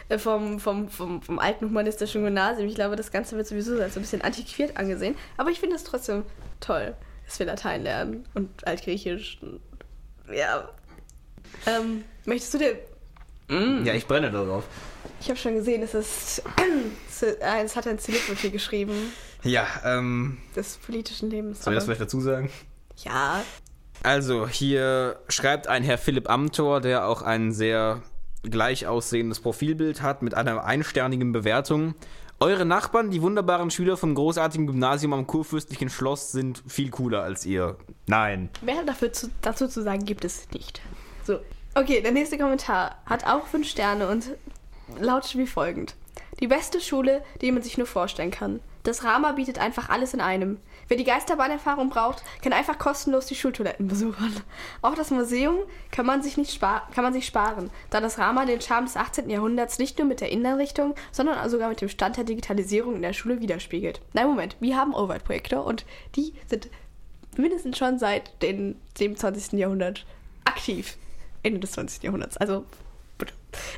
[0.09, 2.67] äh, vom, vom, vom, vom alten humanistischen Gymnasium.
[2.67, 5.15] Ich glaube, das Ganze wird sowieso als so ein bisschen antiquiert angesehen.
[5.37, 6.23] Aber ich finde es trotzdem
[6.59, 9.39] toll, dass wir Latein lernen und Altgriechisch.
[10.31, 10.69] Ja.
[11.67, 12.77] Ähm, möchtest du dir
[13.47, 13.85] Mm.
[13.85, 14.63] Ja, ich brenne darauf.
[15.21, 16.43] Ich habe schon gesehen, es ist.
[17.61, 19.13] es hat ein Celebrity geschrieben.
[19.43, 20.39] Ja, ähm.
[20.55, 21.63] Des politischen Lebens.
[21.63, 22.49] Soll ich das vielleicht dazu sagen?
[23.03, 23.43] Ja.
[24.03, 28.01] Also, hier schreibt ein Herr Philipp Amthor, der auch ein sehr
[28.51, 31.95] gleich aussehendes Profilbild hat mit einer einsternigen Bewertung.
[32.39, 37.45] Eure Nachbarn, die wunderbaren Schüler vom großartigen Gymnasium am Kurfürstlichen Schloss, sind viel cooler als
[37.45, 37.77] ihr.
[38.07, 38.49] Nein.
[38.61, 40.81] Mehr dafür zu, dazu zu sagen gibt es nicht.
[41.23, 41.39] So,
[41.77, 44.29] Okay, der nächste Kommentar hat auch fünf Sterne und
[44.97, 45.95] lautet wie folgend.
[46.39, 48.61] Die beste Schule, die man sich nur vorstellen kann.
[48.83, 50.57] Das Rama bietet einfach alles in einem.
[50.87, 54.35] Wer die Geisterbahnerfahrung braucht, kann einfach kostenlos die Schultoiletten besuchen.
[54.81, 55.57] Auch das Museum
[55.91, 59.29] kann man sich, nicht kann man sich sparen, da das Rama den Charme des 18.
[59.29, 63.13] Jahrhunderts nicht nur mit der Innenrichtung, sondern sogar mit dem Stand der Digitalisierung in der
[63.13, 64.01] Schule widerspiegelt.
[64.13, 66.69] Nein, Moment, wir haben Overhead-Projektor und die sind
[67.35, 69.59] mindestens schon seit dem 27.
[69.59, 70.05] Jahrhundert
[70.45, 70.97] aktiv.
[71.43, 72.03] Ende des 20.
[72.03, 72.37] Jahrhunderts.
[72.37, 72.65] Also,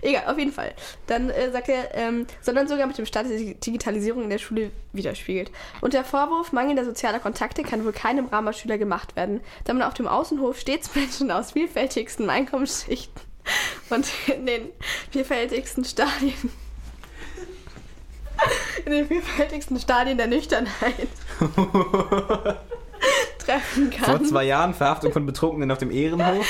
[0.01, 0.73] egal, auf jeden Fall.
[1.07, 4.71] Dann äh, sagt er, ähm, sondern sogar mit dem Stand der Digitalisierung in der Schule
[4.93, 5.51] widerspiegelt.
[5.81, 9.93] Und der Vorwurf mangelnder sozialer Kontakte kann wohl keinem Rama-Schüler gemacht werden, da man auf
[9.93, 13.21] dem Außenhof stets Menschen aus vielfältigsten Einkommensschichten
[13.89, 14.69] und in den
[15.11, 16.51] vielfältigsten Stadien
[18.85, 21.07] in den vielfältigsten Stadien der Nüchternheit
[23.39, 24.05] treffen kann.
[24.05, 26.45] Vor zwei Jahren Verhaftung von Betrunkenen auf dem Ehrenhof.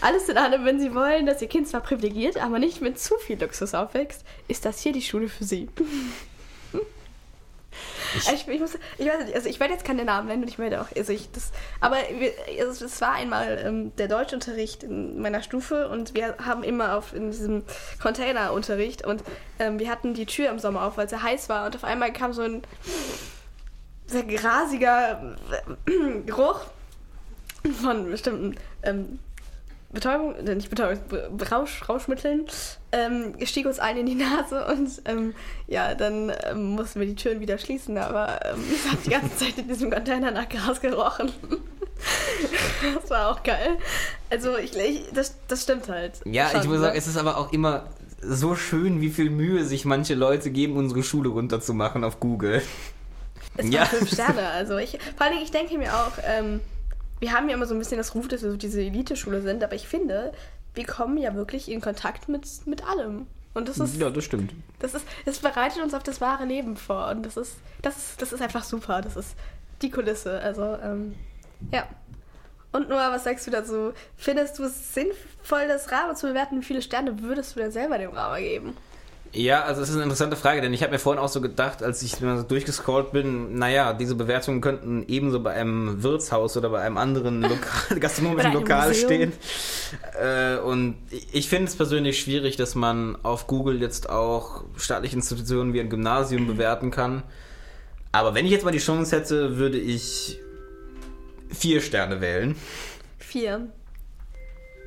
[0.00, 3.16] Alles in allem, wenn Sie wollen, dass Ihr Kind zwar privilegiert, aber nicht mit zu
[3.18, 5.68] viel Luxus aufwächst, ist das hier die Schule für Sie.
[8.16, 10.48] Ich, ich, ich, muss, ich weiß nicht, also ich werde jetzt keine Namen nennen und
[10.48, 11.98] ich werde auch, also ich, das, aber
[12.58, 17.14] also es war einmal ähm, der Deutschunterricht in meiner Stufe und wir haben immer auf
[17.14, 17.64] in diesem
[18.00, 19.22] Containerunterricht und
[19.58, 21.84] ähm, wir hatten die Tür im Sommer auf, weil es sehr heiß war und auf
[21.84, 22.62] einmal kam so ein
[24.06, 25.36] sehr grasiger
[25.86, 26.60] äh, Geruch
[27.82, 29.18] von bestimmten ähm,
[29.90, 30.98] Betäubung, äh, nicht Betäubung,
[31.50, 32.46] Rausch, Rauschmitteln,
[32.92, 35.34] ähm, stieg uns allen in die Nase und ähm,
[35.66, 39.36] ja, dann ähm, mussten wir die Türen wieder schließen, aber ähm, es hat die ganze
[39.36, 41.32] Zeit in diesem Container nach Gras gerochen.
[43.00, 43.78] das war auch geil.
[44.28, 46.20] Also ich, ich das, das stimmt halt.
[46.26, 46.98] Ja, schon, ich muss sagen, ne?
[46.98, 47.86] es ist aber auch immer
[48.20, 52.62] so schön, wie viel Mühe sich manche Leute geben, unsere Schule runterzumachen auf Google.
[53.56, 53.86] Es ja.
[53.86, 56.60] fünf Sterne, also ich, vor allem ich denke mir auch, ähm,
[57.20, 59.62] wir haben ja immer so ein bisschen das Ruf, dass wir so diese Elite-Schule sind,
[59.64, 60.32] aber ich finde,
[60.74, 63.26] wir kommen ja wirklich in Kontakt mit, mit allem.
[63.54, 63.96] Und das ist.
[63.96, 64.52] Ja, das stimmt.
[64.78, 67.08] Das, ist, das bereitet uns auf das wahre Leben vor.
[67.08, 69.00] Und das ist, das ist, das ist einfach super.
[69.00, 69.34] Das ist
[69.82, 70.38] die Kulisse.
[70.40, 71.16] Also, ähm,
[71.72, 71.88] ja.
[72.70, 73.92] Und Noah, was sagst du dazu?
[74.16, 76.60] Findest du es sinnvoll, das Rama zu bewerten?
[76.60, 78.76] Wie viele Sterne würdest du denn selber dem Rama geben?
[79.32, 81.82] Ja, also es ist eine interessante Frage, denn ich habe mir vorhin auch so gedacht,
[81.82, 86.96] als ich durchgescrollt bin, naja, diese Bewertungen könnten ebenso bei einem Wirtshaus oder bei einem
[86.96, 89.06] anderen Lokal, gastronomischen Lokal Museum.
[89.06, 89.32] stehen.
[90.20, 90.96] Äh, und
[91.32, 95.90] ich finde es persönlich schwierig, dass man auf Google jetzt auch staatliche Institutionen wie ein
[95.90, 97.22] Gymnasium bewerten kann.
[98.12, 100.38] Aber wenn ich jetzt mal die Chance hätte, würde ich
[101.50, 102.56] vier Sterne wählen.
[103.18, 103.68] Vier.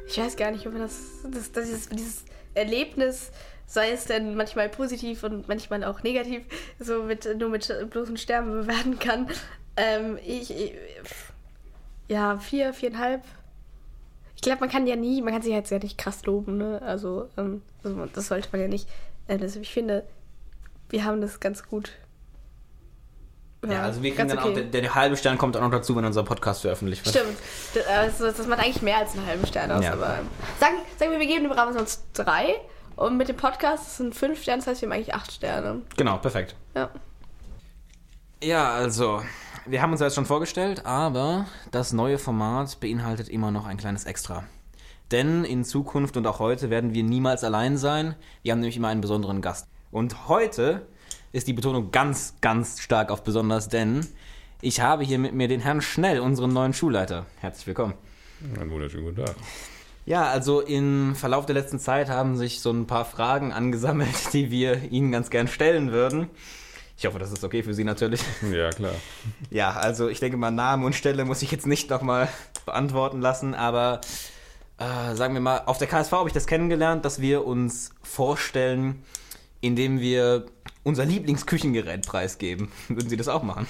[0.08, 0.96] Ich weiß gar nicht, ob man das,
[1.32, 2.24] das, das dieses
[2.54, 3.32] Erlebnis
[3.72, 6.44] sei es denn manchmal positiv und manchmal auch negativ,
[6.78, 9.30] so mit, nur mit bloßen Sterben bewerten kann.
[9.78, 10.74] Ähm, ich, ich,
[12.10, 13.24] ja, vier, viereinhalb.
[14.36, 16.82] Ich glaube, man kann ja nie, man kann sich jetzt ja nicht krass loben, ne?
[16.84, 18.90] Also, ähm, also das sollte man ja nicht.
[19.30, 20.04] Äh, ich finde,
[20.90, 21.94] wir haben das ganz gut.
[23.64, 24.50] Ja, ja also wir kriegen dann okay.
[24.50, 27.16] auch, der, der, halbe Stern kommt auch noch dazu, wenn unser Podcast veröffentlicht wird.
[27.16, 27.38] Stimmt.
[27.74, 29.94] Das, also, das macht eigentlich mehr als einen halben Stern aus, ja.
[29.94, 30.20] aber
[30.60, 32.60] sagen, sagen wir, wir geben dem Rahmen sonst drei.
[32.96, 35.82] Und mit dem Podcast sind fünf Sterne, das heißt, wir haben eigentlich acht Sterne.
[35.98, 36.56] Genau, perfekt.
[36.76, 36.90] Ja.
[38.44, 39.22] Ja, also,
[39.66, 43.78] wir haben uns ja jetzt schon vorgestellt, aber das neue Format beinhaltet immer noch ein
[43.78, 44.44] kleines Extra.
[45.12, 48.16] Denn in Zukunft und auch heute werden wir niemals allein sein.
[48.44, 49.68] Wir haben nämlich immer einen besonderen Gast.
[49.92, 50.88] Und heute
[51.34, 54.08] ist die Betonung ganz, ganz stark auf besonders, denn
[54.62, 57.26] ich habe hier mit mir den Herrn Schnell, unseren neuen Schulleiter.
[57.40, 57.94] Herzlich willkommen.
[58.60, 59.36] Einen wunderschönen guten Tag.
[60.06, 64.52] Ja, also im Verlauf der letzten Zeit haben sich so ein paar Fragen angesammelt, die
[64.52, 66.30] wir Ihnen ganz gern stellen würden.
[66.98, 68.22] Ich hoffe, das ist okay für Sie natürlich.
[68.52, 68.94] Ja, klar.
[69.50, 72.30] Ja, also ich denke mal, Name und Stelle muss ich jetzt nicht nochmal
[72.66, 74.02] beantworten lassen, aber
[74.78, 79.04] äh, sagen wir mal, auf der KSV habe ich das kennengelernt, dass wir uns vorstellen,
[79.62, 80.46] indem wir
[80.84, 82.72] unser Lieblingsküchengerät preisgeben.
[82.88, 83.68] Würden Sie das auch machen?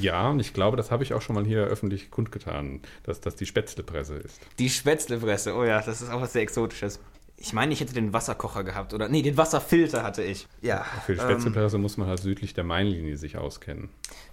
[0.00, 3.36] Ja, und ich glaube, das habe ich auch schon mal hier öffentlich kundgetan, dass das
[3.36, 4.40] die Spätzlepresse ist.
[4.58, 7.00] Die Spätzlepresse, oh ja, das ist auch was sehr Exotisches.
[7.36, 10.46] Ich meine, ich hätte den Wasserkocher gehabt oder nee, den Wasserfilter hatte ich.
[10.62, 10.84] Ja.
[11.04, 13.88] Für die Spätzlepresse ähm, muss man halt südlich der Mainlinie sich auskennen.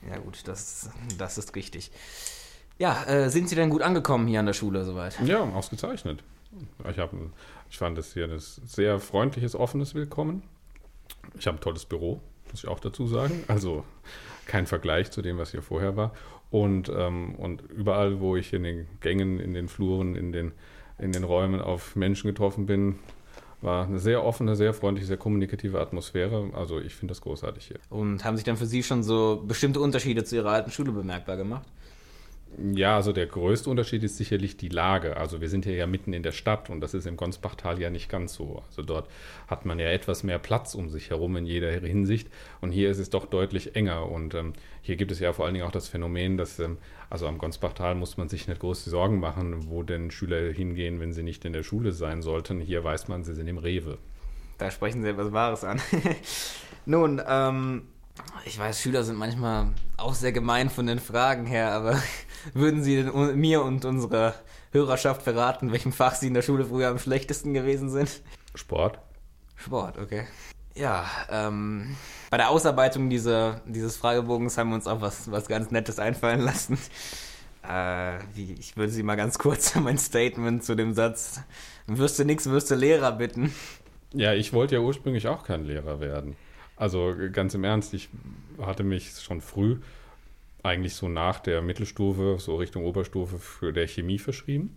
[0.09, 1.91] Ja gut, das, das ist richtig.
[2.77, 5.19] Ja, äh, sind Sie denn gut angekommen hier an der Schule soweit?
[5.25, 6.23] Ja, ausgezeichnet.
[6.89, 7.11] Ich, hab,
[7.69, 10.43] ich fand das hier ein sehr freundliches, offenes Willkommen.
[11.37, 13.43] Ich habe ein tolles Büro, muss ich auch dazu sagen.
[13.47, 13.83] Also
[14.51, 16.11] kein Vergleich zu dem, was hier vorher war.
[16.49, 20.51] Und, ähm, und überall, wo ich in den Gängen, in den Fluren, in den,
[20.99, 22.99] in den Räumen auf Menschen getroffen bin,
[23.61, 26.49] war eine sehr offene, sehr freundliche, sehr kommunikative Atmosphäre.
[26.53, 27.79] Also ich finde das großartig hier.
[27.89, 31.37] Und haben sich dann für Sie schon so bestimmte Unterschiede zu Ihrer alten Schule bemerkbar
[31.37, 31.67] gemacht?
[32.57, 35.15] Ja, also der größte Unterschied ist sicherlich die Lage.
[35.15, 37.89] Also wir sind hier ja mitten in der Stadt und das ist im Gonsbachtal ja
[37.89, 38.61] nicht ganz so.
[38.67, 39.09] Also dort
[39.47, 42.27] hat man ja etwas mehr Platz um sich herum in jeder Hinsicht
[42.59, 45.53] und hier ist es doch deutlich enger und ähm, hier gibt es ja vor allen
[45.53, 46.77] Dingen auch das Phänomen, dass ähm,
[47.09, 51.13] also am Gonsbachtal muss man sich nicht große Sorgen machen, wo denn Schüler hingehen, wenn
[51.13, 52.59] sie nicht in der Schule sein sollten.
[52.59, 53.97] Hier weiß man, sie sind im Rewe.
[54.57, 55.81] Da sprechen Sie etwas Wahres an.
[56.85, 57.87] Nun, ähm,
[58.45, 62.01] ich weiß, Schüler sind manchmal auch sehr gemein von den Fragen her, aber
[62.53, 64.35] würden Sie denn mir und unserer
[64.71, 68.21] Hörerschaft verraten, welchem Fach Sie in der Schule früher am schlechtesten gewesen sind?
[68.55, 68.99] Sport.
[69.55, 70.25] Sport, okay.
[70.73, 71.95] Ja, ähm,
[72.29, 76.39] bei der Ausarbeitung dieser, dieses Fragebogens haben wir uns auch was, was ganz Nettes einfallen
[76.39, 76.77] lassen.
[77.67, 81.41] Äh, wie, ich würde Sie mal ganz kurz mein Statement zu dem Satz,
[81.87, 83.53] wirst du nix, wirst du Lehrer bitten.
[84.13, 86.35] Ja, ich wollte ja ursprünglich auch kein Lehrer werden.
[86.75, 88.09] Also ganz im Ernst, ich
[88.59, 89.77] hatte mich schon früh,
[90.63, 94.75] eigentlich so nach der Mittelstufe, so Richtung Oberstufe, für der Chemie verschrieben.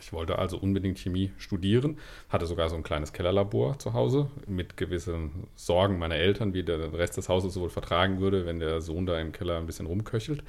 [0.00, 4.76] Ich wollte also unbedingt Chemie studieren, hatte sogar so ein kleines Kellerlabor zu Hause mit
[4.76, 9.06] gewissen Sorgen meiner Eltern, wie der Rest des Hauses wohl vertragen würde, wenn der Sohn
[9.06, 10.42] da im Keller ein bisschen rumköchelt.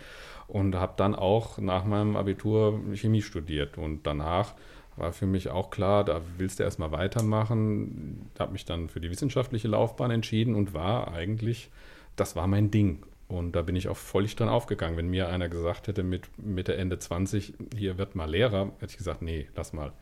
[0.48, 3.78] Und habe dann auch nach meinem Abitur Chemie studiert.
[3.78, 4.56] Und danach
[5.00, 8.30] war für mich auch klar, da willst du erstmal weitermachen.
[8.38, 11.70] Habe mich dann für die wissenschaftliche Laufbahn entschieden und war eigentlich,
[12.16, 13.04] das war mein Ding.
[13.28, 14.98] Und da bin ich auch völlig dran aufgegangen.
[14.98, 18.98] Wenn mir einer gesagt hätte mit Mitte, Ende 20, hier wird mal Lehrer, hätte ich
[18.98, 19.94] gesagt, nee, lass mal.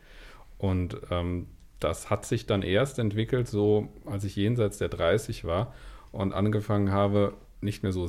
[0.56, 1.46] Und ähm,
[1.78, 5.74] das hat sich dann erst entwickelt, so als ich jenseits der 30 war
[6.10, 8.06] und angefangen habe, nicht mehr so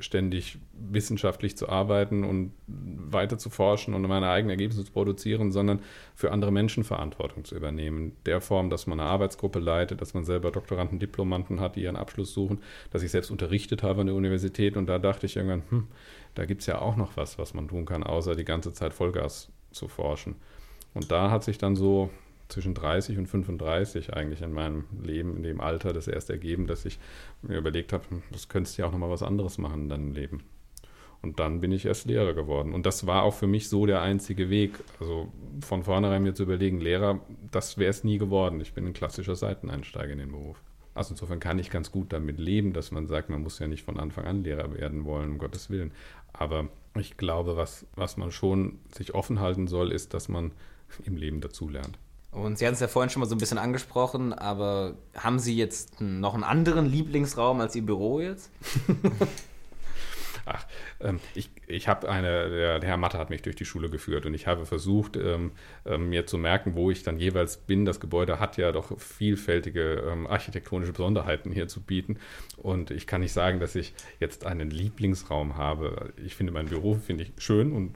[0.00, 5.80] selbstständig wissenschaftlich zu arbeiten und weiter zu forschen und meine eigenen Ergebnisse zu produzieren, sondern
[6.14, 8.16] für andere Menschen Verantwortung zu übernehmen.
[8.24, 11.96] Der Form, dass man eine Arbeitsgruppe leitet, dass man selber Doktoranden, Diplomanten hat, die ihren
[11.96, 12.60] Abschluss suchen,
[12.90, 15.88] dass ich selbst unterrichtet habe an der Universität und da dachte ich irgendwann, hm,
[16.34, 18.94] da gibt es ja auch noch was, was man tun kann, außer die ganze Zeit
[18.94, 20.36] Vollgas zu forschen.
[20.94, 22.08] Und da hat sich dann so
[22.50, 26.84] zwischen 30 und 35 eigentlich in meinem Leben, in dem Alter, das erst ergeben, dass
[26.84, 26.98] ich
[27.42, 30.12] mir überlegt habe, hm, das könntest du ja auch nochmal was anderes machen in deinem
[30.12, 30.42] Leben.
[31.22, 32.72] Und dann bin ich erst Lehrer geworden.
[32.72, 34.72] Und das war auch für mich so der einzige Weg.
[35.00, 38.60] Also von vornherein mir zu überlegen, Lehrer, das wäre es nie geworden.
[38.60, 40.62] Ich bin ein klassischer Seiteneinsteiger in den Beruf.
[40.94, 43.84] Also insofern kann ich ganz gut damit leben, dass man sagt, man muss ja nicht
[43.84, 45.92] von Anfang an Lehrer werden wollen, um Gottes Willen.
[46.32, 50.52] Aber ich glaube, was, was man schon sich offen halten soll, ist, dass man
[51.04, 51.98] im Leben dazulernt.
[52.32, 55.56] Und Sie hatten es ja vorhin schon mal so ein bisschen angesprochen, aber haben Sie
[55.56, 58.50] jetzt noch einen anderen Lieblingsraum als Ihr Büro jetzt?
[60.46, 60.66] Ach,
[61.00, 64.34] ähm, ich, ich habe eine, der, Herr Matte hat mich durch die Schule geführt und
[64.34, 65.52] ich habe versucht, ähm,
[65.84, 67.84] ähm, mir zu merken, wo ich dann jeweils bin.
[67.84, 72.18] Das Gebäude hat ja doch vielfältige ähm, architektonische Besonderheiten hier zu bieten.
[72.56, 76.12] Und ich kann nicht sagen, dass ich jetzt einen Lieblingsraum habe.
[76.24, 77.94] Ich finde mein Büro finde ich schön und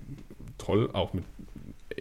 [0.59, 1.25] toll, auch mit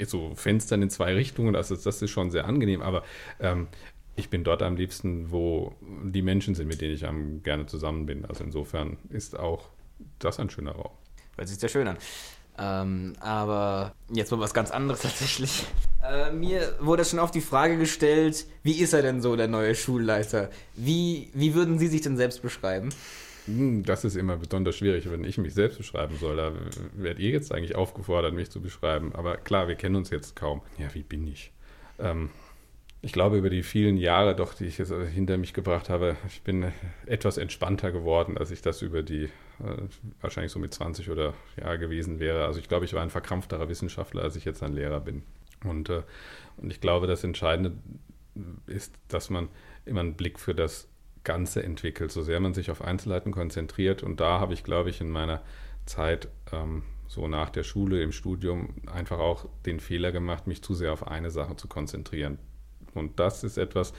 [0.06, 3.04] so Fenstern in zwei Richtungen, also das ist schon sehr angenehm, aber
[3.40, 3.68] ähm,
[4.16, 8.06] ich bin dort am liebsten, wo die Menschen sind, mit denen ich am gerne zusammen
[8.06, 8.26] bin.
[8.26, 9.70] Also insofern ist auch
[10.20, 10.92] das ein schöner Raum.
[11.36, 11.98] Hört sich sehr schön an.
[12.56, 15.66] Ähm, aber jetzt mal was ganz anderes tatsächlich.
[16.04, 19.74] Äh, mir wurde schon oft die Frage gestellt, wie ist er denn so, der neue
[19.74, 20.50] Schulleiter?
[20.76, 22.90] Wie, wie würden Sie sich denn selbst beschreiben?
[23.46, 26.38] Hm, das ist immer besonders schwierig, wenn ich mich selbst beschreiben soll.
[26.38, 26.54] Da
[26.94, 29.14] werdet ihr jetzt eigentlich aufgefordert, mich zu beschreiben.
[29.14, 30.62] Aber klar, wir kennen uns jetzt kaum.
[30.78, 31.52] Ja, wie bin ich?
[32.00, 32.30] Ähm,
[33.02, 36.42] ich glaube, über die vielen Jahre, doch, die ich jetzt hinter mich gebracht habe, ich
[36.42, 36.72] bin
[37.06, 39.30] etwas entspannter geworden, als ich das über die, äh,
[40.22, 42.46] wahrscheinlich so mit 20 oder ja gewesen wäre.
[42.46, 45.24] Also ich glaube, ich war ein verkrampfterer Wissenschaftler, als ich jetzt ein Lehrer bin.
[45.66, 46.04] Und, äh,
[46.56, 47.74] und ich glaube, das Entscheidende
[48.68, 49.50] ist, dass man
[49.86, 50.88] immer einen Blick für das
[51.24, 54.04] Ganze entwickelt, so sehr man sich auf Einzelheiten konzentriert.
[54.04, 55.42] Und da habe ich, glaube ich, in meiner
[55.86, 60.74] Zeit ähm, so nach der Schule im Studium einfach auch den Fehler gemacht, mich zu
[60.74, 62.40] sehr auf eine Sache zu konzentrieren.
[62.94, 63.94] Und das ist etwas,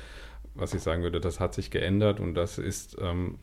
[0.54, 3.38] was ich sagen würde, das hat sich geändert und das ist, ähm,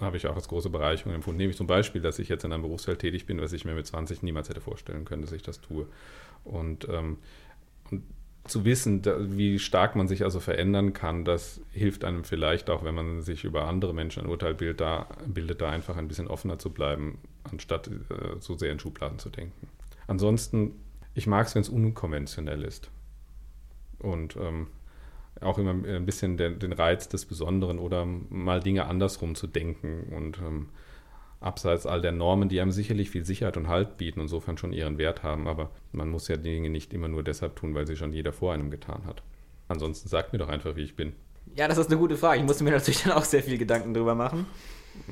[0.00, 1.38] habe ich auch als große Bereicherung empfunden.
[1.38, 3.86] Nämlich zum Beispiel, dass ich jetzt in einem Berufsfeld tätig bin, was ich mir mit
[3.86, 5.86] 20 niemals hätte vorstellen können, dass ich das tue.
[6.44, 7.18] Und, ähm,
[7.90, 8.02] und
[8.44, 9.02] zu wissen,
[9.36, 13.44] wie stark man sich also verändern kann, das hilft einem vielleicht auch, wenn man sich
[13.44, 17.18] über andere Menschen ein Urteil bildet, da, bildet, da einfach ein bisschen offener zu bleiben,
[17.44, 19.68] anstatt äh, so sehr in Schubladen zu denken.
[20.08, 20.72] Ansonsten,
[21.14, 22.90] ich mag es, wenn es unkonventionell ist.
[24.00, 24.66] Und ähm,
[25.40, 30.12] auch immer ein bisschen den, den, Reiz des Besonderen oder mal Dinge andersrum zu denken
[30.14, 30.68] und ähm,
[31.42, 34.98] abseits all der Normen, die einem sicherlich viel Sicherheit und Halt bieten, insofern schon ihren
[34.98, 38.12] Wert haben, aber man muss ja Dinge nicht immer nur deshalb tun, weil sie schon
[38.12, 39.22] jeder vor einem getan hat.
[39.68, 41.14] Ansonsten sagt mir doch einfach, wie ich bin.
[41.54, 42.40] Ja, das ist eine gute Frage.
[42.40, 44.46] Ich musste mir natürlich dann auch sehr viel Gedanken drüber machen.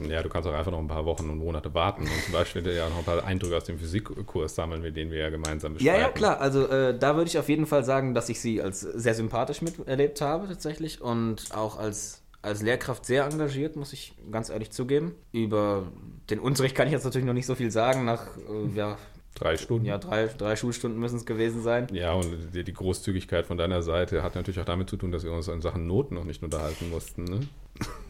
[0.09, 2.66] Ja, du kannst auch einfach noch ein paar Wochen und Monate warten und zum Beispiel
[2.66, 5.97] ja noch ein paar Eindrücke aus dem Physikkurs sammeln, mit denen wir ja gemeinsam beschreiben.
[5.97, 6.40] Ja, ja, klar.
[6.40, 9.62] Also äh, da würde ich auf jeden Fall sagen, dass ich sie als sehr sympathisch
[9.62, 15.14] miterlebt habe tatsächlich und auch als als Lehrkraft sehr engagiert, muss ich ganz ehrlich zugeben.
[15.33, 15.90] Über
[16.31, 18.96] den Unterricht kann ich jetzt natürlich noch nicht so viel sagen, nach äh, ja,
[19.35, 19.87] Drei Stunden?
[19.87, 21.87] Ja, drei, drei Schulstunden müssen es gewesen sein.
[21.92, 25.22] Ja, und die, die, Großzügigkeit von deiner Seite hat natürlich auch damit zu tun, dass
[25.22, 27.24] wir uns in Sachen Noten noch nicht unterhalten mussten.
[27.24, 27.40] Ne?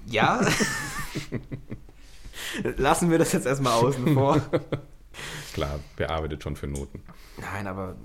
[0.07, 0.41] Ja.
[2.77, 4.41] Lassen wir das jetzt erstmal außen vor.
[5.53, 7.03] Klar, wer arbeitet schon für Noten?
[7.39, 7.97] Nein, aber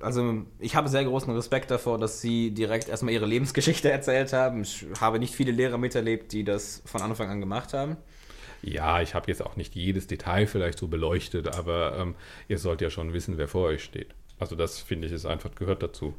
[0.00, 4.62] also ich habe sehr großen Respekt davor, dass Sie direkt erstmal Ihre Lebensgeschichte erzählt haben.
[4.62, 7.96] Ich habe nicht viele Lehrer miterlebt, die das von Anfang an gemacht haben.
[8.62, 12.14] Ja, ich habe jetzt auch nicht jedes Detail vielleicht so beleuchtet, aber ähm,
[12.48, 14.08] ihr sollt ja schon wissen, wer vor euch steht.
[14.38, 16.14] Also das finde ich ist einfach gehört dazu.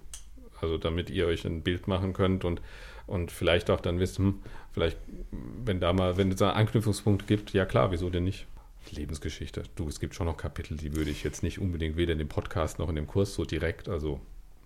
[0.61, 2.61] Also damit ihr euch ein Bild machen könnt und,
[3.07, 4.97] und vielleicht auch dann wisst, hm, vielleicht,
[5.32, 8.45] wenn da mal, wenn es einen Anknüpfungspunkt gibt, ja klar, wieso denn nicht?
[8.91, 9.63] Lebensgeschichte.
[9.75, 12.29] Du, es gibt schon noch Kapitel, die würde ich jetzt nicht unbedingt weder in dem
[12.29, 14.19] Podcast noch in dem Kurs so direkt, also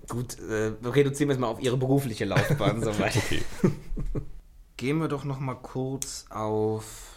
[0.10, 3.16] Gut, äh, reduzieren wir es mal auf Ihre berufliche Laufbahn soweit.
[3.24, 3.42] Okay.
[4.78, 7.14] Gehen wir doch noch mal kurz auf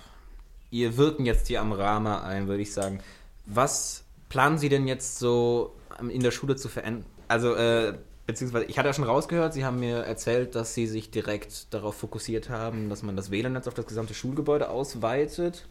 [0.71, 3.01] Ihr Wirken jetzt hier am Rama ein, würde ich sagen.
[3.47, 5.75] Was planen Sie denn jetzt so
[6.09, 7.07] in der Schule zu verändern?
[7.29, 7.95] Also, äh,
[8.27, 11.97] beziehungsweise, ich hatte ja schon rausgehört, Sie haben mir erzählt, dass Sie sich direkt darauf
[11.97, 15.67] fokussiert haben, dass man das WLAN-Netz auf das gesamte Schulgebäude ausweitet.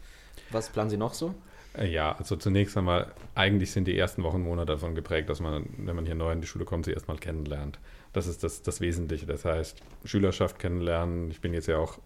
[0.50, 1.34] Was planen Sie noch so?
[1.76, 5.66] Äh, ja, also zunächst einmal, eigentlich sind die ersten Wochen, Monate davon geprägt, dass man,
[5.76, 7.78] wenn man hier neu in die Schule kommt, sie erstmal kennenlernt.
[8.12, 9.26] Das ist das, das Wesentliche.
[9.26, 11.30] Das heißt, Schülerschaft kennenlernen.
[11.30, 11.98] Ich bin jetzt ja auch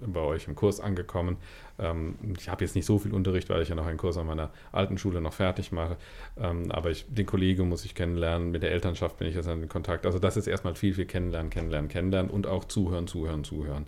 [0.00, 1.38] bei euch im Kurs angekommen.
[1.78, 4.26] Ähm, ich habe jetzt nicht so viel Unterricht, weil ich ja noch einen Kurs an
[4.26, 5.96] meiner alten Schule noch fertig mache.
[6.38, 8.52] Ähm, aber ich, den Kollegen muss ich kennenlernen.
[8.52, 10.06] Mit der Elternschaft bin ich jetzt in Kontakt.
[10.06, 13.86] Also das ist erstmal viel, viel kennenlernen, kennenlernen, kennenlernen und auch zuhören, zuhören, zuhören.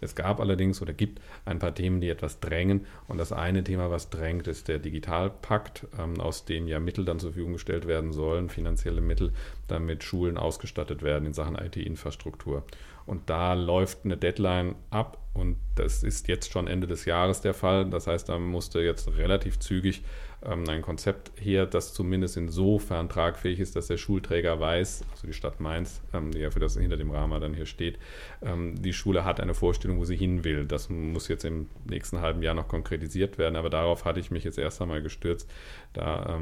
[0.00, 2.86] Es gab allerdings oder gibt ein paar Themen, die etwas drängen.
[3.06, 7.18] Und das eine Thema, was drängt, ist der Digitalpakt, ähm, aus dem ja Mittel dann
[7.18, 9.32] zur Verfügung gestellt werden sollen, finanzielle Mittel,
[9.66, 12.64] damit Schulen ausgestattet werden in Sachen IT-Infrastruktur.
[13.06, 17.54] Und da läuft eine Deadline ab und das ist jetzt schon Ende des Jahres der
[17.54, 17.88] Fall.
[17.88, 20.02] Das heißt, da musste jetzt relativ zügig
[20.44, 25.32] ähm, ein Konzept her, das zumindest insofern tragfähig ist, dass der Schulträger weiß, also die
[25.32, 27.98] Stadt Mainz, ähm, die ja für das hinter dem Rahmen dann hier steht,
[28.42, 30.64] ähm, die Schule hat eine Vorstellung, wo sie hin will.
[30.64, 34.44] Das muss jetzt im nächsten halben Jahr noch konkretisiert werden, aber darauf hatte ich mich
[34.44, 35.50] jetzt erst einmal gestürzt,
[35.92, 36.40] da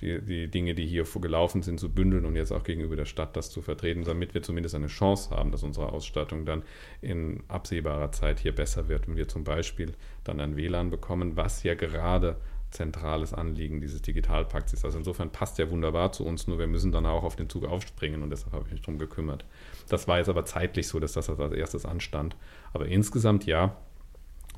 [0.00, 3.36] die, die Dinge, die hier gelaufen sind, zu bündeln und jetzt auch gegenüber der Stadt
[3.36, 6.62] das zu vertreten, damit wir zumindest eine Chance haben, dass unsere Ausstattung dann
[7.00, 11.62] in absehbarer Zeit hier besser wird, wenn wir zum Beispiel dann ein WLAN bekommen, was
[11.62, 12.36] ja gerade
[12.70, 14.84] zentrales Anliegen dieses Digitalpakts ist.
[14.84, 17.64] Also insofern passt der wunderbar zu uns, nur wir müssen dann auch auf den Zug
[17.64, 19.44] aufspringen und deshalb habe ich mich darum gekümmert.
[19.88, 22.36] Das war jetzt aber zeitlich so, dass das als erstes anstand.
[22.72, 23.76] Aber insgesamt ja,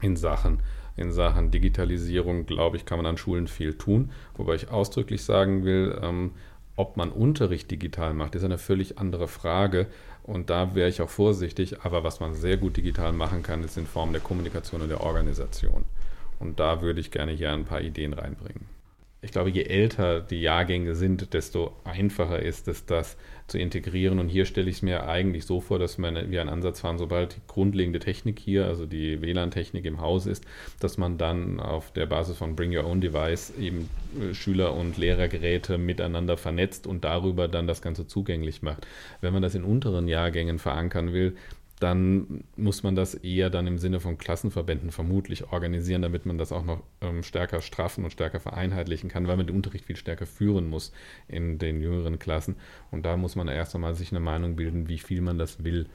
[0.01, 0.61] in Sachen,
[0.97, 4.11] in Sachen Digitalisierung, glaube ich, kann man an Schulen viel tun.
[4.35, 6.33] Wobei ich ausdrücklich sagen will, ähm,
[6.77, 9.87] ob man Unterricht digital macht, ist eine völlig andere Frage.
[10.31, 11.83] Und da wäre ich auch vorsichtig.
[11.83, 15.01] Aber was man sehr gut digital machen kann, ist in Form der Kommunikation und der
[15.01, 15.85] Organisation.
[16.39, 18.67] Und da würde ich gerne hier ein paar Ideen reinbringen.
[19.23, 23.17] Ich glaube, je älter die Jahrgänge sind, desto einfacher ist es, das
[23.51, 24.19] zu integrieren.
[24.19, 27.37] Und hier stelle ich es mir eigentlich so vor, dass wir einen Ansatz fahren, sobald
[27.37, 30.45] die grundlegende Technik hier, also die WLAN-Technik im Haus ist,
[30.79, 34.97] dass man dann auf der Basis von Bring Your Own Device eben äh, Schüler- und
[34.97, 38.87] Lehrergeräte miteinander vernetzt und darüber dann das Ganze zugänglich macht.
[39.21, 41.37] Wenn man das in unteren Jahrgängen verankern will,
[41.81, 46.53] dann muss man das eher dann im Sinne von Klassenverbänden vermutlich organisieren, damit man das
[46.53, 50.27] auch noch ähm, stärker straffen und stärker vereinheitlichen kann, weil man den Unterricht viel stärker
[50.27, 50.93] führen muss
[51.27, 52.57] in den jüngeren Klassen.
[52.91, 55.87] Und da muss man erst einmal sich eine Meinung bilden, wie viel man das will.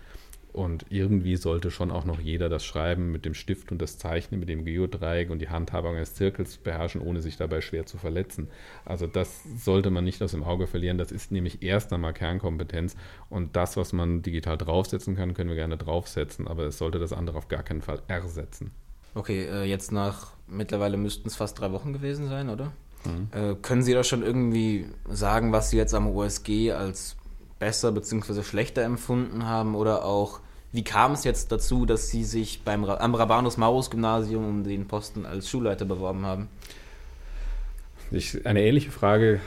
[0.56, 4.40] Und irgendwie sollte schon auch noch jeder das Schreiben mit dem Stift und das Zeichnen
[4.40, 8.48] mit dem Geodreieck und die Handhabung eines Zirkels beherrschen, ohne sich dabei schwer zu verletzen.
[8.86, 10.98] Also das sollte man nicht aus dem Auge verlieren.
[10.98, 12.96] Das ist nämlich erst einmal Kernkompetenz.
[13.30, 16.48] Und das, was man digital draufsetzen kann, können wir gerne draufsetzen.
[16.48, 18.72] Aber es sollte das andere auf gar keinen Fall ersetzen.
[19.14, 22.72] Okay, äh, jetzt nach mittlerweile müssten es fast drei Wochen gewesen sein, oder?
[23.04, 23.28] Mhm.
[23.32, 27.18] Äh, können Sie da schon irgendwie sagen, was Sie jetzt am OSG als
[27.60, 28.42] besser bzw.
[28.42, 30.40] schlechter empfunden haben oder auch
[30.76, 35.50] wie kam es jetzt dazu, dass Sie sich beim, am Rabanus-Maurus-Gymnasium um den Posten als
[35.50, 36.50] Schulleiter beworben haben?
[38.12, 39.40] Ich, eine ähnliche Frage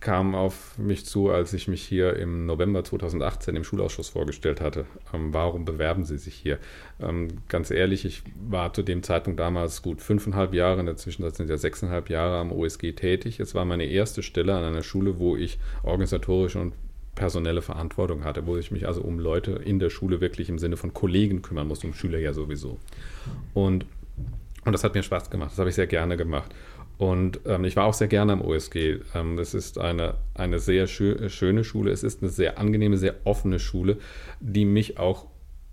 [0.00, 4.84] kam auf mich zu, als ich mich hier im November 2018 im Schulausschuss vorgestellt hatte.
[5.14, 6.58] Ähm, warum bewerben Sie sich hier?
[7.00, 11.36] Ähm, ganz ehrlich, ich war zu dem Zeitpunkt damals gut fünfeinhalb Jahre, in der Zwischenzeit
[11.36, 13.38] sind ja sechseinhalb Jahre am OSG tätig.
[13.38, 16.74] Es war meine erste Stelle an einer Schule, wo ich organisatorisch und
[17.14, 20.76] personelle Verantwortung hatte, wo ich mich also um Leute in der Schule wirklich im Sinne
[20.76, 22.78] von Kollegen kümmern muss, um Schüler ja sowieso.
[23.54, 23.86] Und,
[24.64, 26.54] und das hat mir Spaß gemacht, das habe ich sehr gerne gemacht.
[26.98, 28.98] Und ähm, ich war auch sehr gerne am OSG.
[29.14, 33.16] Ähm, es ist eine, eine sehr schö schöne Schule, es ist eine sehr angenehme, sehr
[33.24, 33.98] offene Schule,
[34.40, 35.26] die mich auch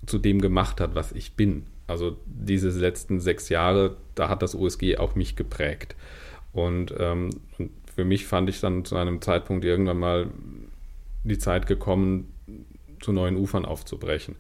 [0.06, 1.68] zu dem gemacht hat, was ich bin.
[1.88, 5.96] Also diese letzten sechs Jahre, da hat das OSG auch mich geprägt.
[6.52, 10.28] Und, ähm, und für mich fand ich dann zu einem Zeitpunkt irgendwann mal
[11.24, 12.34] die Zeit gekommen,
[13.00, 14.36] zu neuen Ufern aufzubrechen.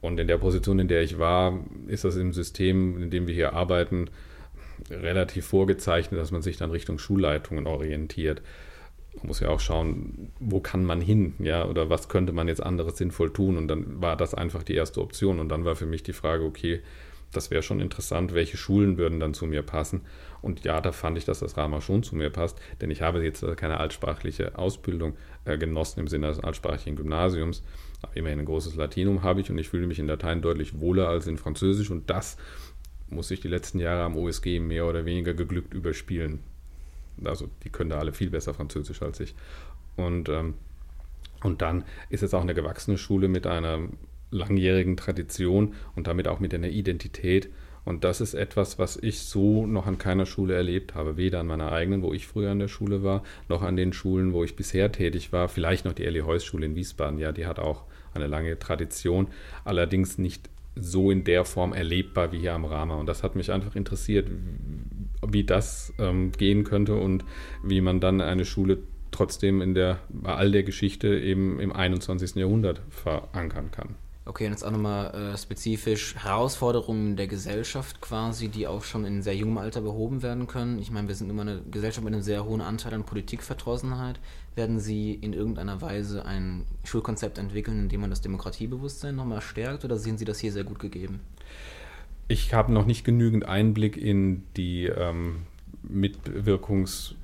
[0.00, 3.34] Und in der Position, in der ich war, ist das im System, in dem wir
[3.34, 4.08] hier arbeiten,
[4.88, 8.40] relativ vorgezeichnet, dass man sich dann Richtung Schulleitungen orientiert.
[9.16, 12.62] Man muss ja auch schauen, wo kann man hin, ja, oder was könnte man jetzt
[12.62, 13.58] anderes sinnvoll tun.
[13.58, 15.38] Und dann war das einfach die erste Option.
[15.38, 16.80] Und dann war für mich die Frage, okay,
[17.32, 20.02] das wäre schon interessant, welche Schulen würden dann zu mir passen.
[20.42, 23.22] Und ja, da fand ich, dass das Rama schon zu mir passt, denn ich habe
[23.22, 27.62] jetzt keine altsprachliche Ausbildung äh, genossen im Sinne des altsprachigen Gymnasiums.
[28.02, 31.08] Aber immerhin ein großes Latinum habe ich und ich fühle mich in Latein deutlich wohler
[31.08, 32.36] als in Französisch und das
[33.08, 36.40] muss ich die letzten Jahre am OSG mehr oder weniger geglückt überspielen.
[37.24, 39.34] Also die können da alle viel besser Französisch als ich.
[39.96, 40.54] Und ähm,
[41.42, 43.80] Und dann ist es auch eine gewachsene Schule mit einer
[44.30, 47.48] langjährigen Tradition und damit auch mit einer Identität.
[47.84, 51.16] Und das ist etwas, was ich so noch an keiner Schule erlebt habe.
[51.16, 54.32] Weder an meiner eigenen, wo ich früher an der Schule war, noch an den Schulen,
[54.32, 55.48] wo ich bisher tätig war.
[55.48, 57.18] Vielleicht noch die Elli Heuss Schule in Wiesbaden.
[57.18, 59.28] Ja, die hat auch eine lange Tradition.
[59.64, 62.94] Allerdings nicht so in der Form erlebbar wie hier am Rama.
[62.96, 64.30] Und das hat mich einfach interessiert,
[65.26, 67.24] wie das ähm, gehen könnte und
[67.64, 68.78] wie man dann eine Schule
[69.10, 72.36] trotzdem in der, bei all der Geschichte eben im 21.
[72.36, 73.96] Jahrhundert verankern kann.
[74.26, 79.22] Okay, und jetzt auch nochmal äh, spezifisch Herausforderungen der Gesellschaft quasi, die auch schon in
[79.22, 80.78] sehr jungem Alter behoben werden können.
[80.78, 84.20] Ich meine, wir sind immer eine Gesellschaft mit einem sehr hohen Anteil an Politikverdrossenheit.
[84.54, 89.84] Werden Sie in irgendeiner Weise ein Schulkonzept entwickeln, in dem man das Demokratiebewusstsein nochmal stärkt
[89.84, 91.20] oder sehen Sie das hier sehr gut gegeben?
[92.28, 95.46] Ich habe noch nicht genügend Einblick in die ähm,
[95.90, 97.14] Mitwirkungs-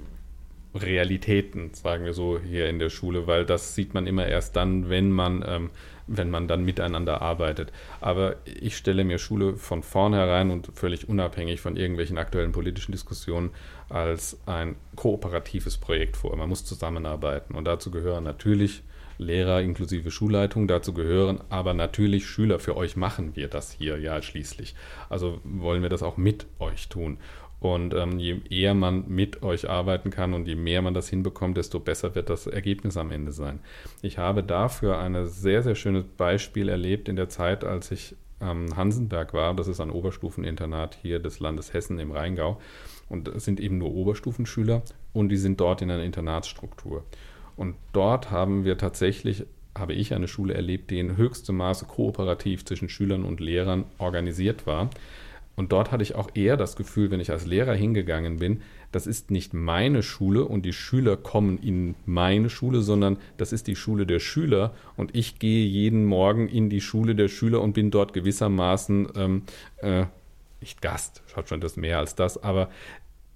[0.77, 4.89] Realitäten, sagen wir so, hier in der Schule, weil das sieht man immer erst dann,
[4.89, 5.71] wenn man, ähm,
[6.07, 7.73] wenn man dann miteinander arbeitet.
[8.01, 13.51] Aber ich stelle mir Schule von vornherein und völlig unabhängig von irgendwelchen aktuellen politischen Diskussionen
[13.89, 16.37] als ein kooperatives Projekt vor.
[16.37, 18.83] Man muss zusammenarbeiten und dazu gehören natürlich
[19.19, 22.59] Lehrer inklusive Schulleitung, dazu gehören aber natürlich Schüler.
[22.59, 24.75] Für euch machen wir das hier ja schließlich.
[25.09, 27.19] Also wollen wir das auch mit euch tun.
[27.59, 31.57] Und ähm, je eher man mit euch arbeiten kann und je mehr man das hinbekommt,
[31.57, 33.61] desto besser wird das Ergebnis am Ende sein.
[34.03, 38.67] Ich habe dafür ein sehr, sehr schönes Beispiel erlebt in der Zeit, als ich am
[38.67, 39.55] ähm, Hansenberg war.
[39.55, 42.61] Das ist ein Oberstufeninternat hier des Landes Hessen im Rheingau.
[43.09, 44.83] Und es sind eben nur Oberstufenschüler
[45.13, 47.05] und die sind dort in einer Internatsstruktur.
[47.57, 49.47] Und dort haben wir tatsächlich
[49.79, 54.67] habe ich eine Schule erlebt, die in höchstem Maße kooperativ zwischen Schülern und Lehrern organisiert
[54.67, 54.91] war.
[55.57, 58.61] Und dort hatte ich auch eher das Gefühl, wenn ich als Lehrer hingegangen bin,
[58.93, 63.67] das ist nicht meine Schule und die Schüler kommen in meine Schule, sondern das ist
[63.67, 64.75] die Schule der Schüler.
[64.97, 69.43] Und ich gehe jeden Morgen in die Schule der Schüler und bin dort gewissermaßen ähm,
[69.79, 70.05] äh,
[70.61, 72.71] nicht Gast, schaut schon das mehr als das, aber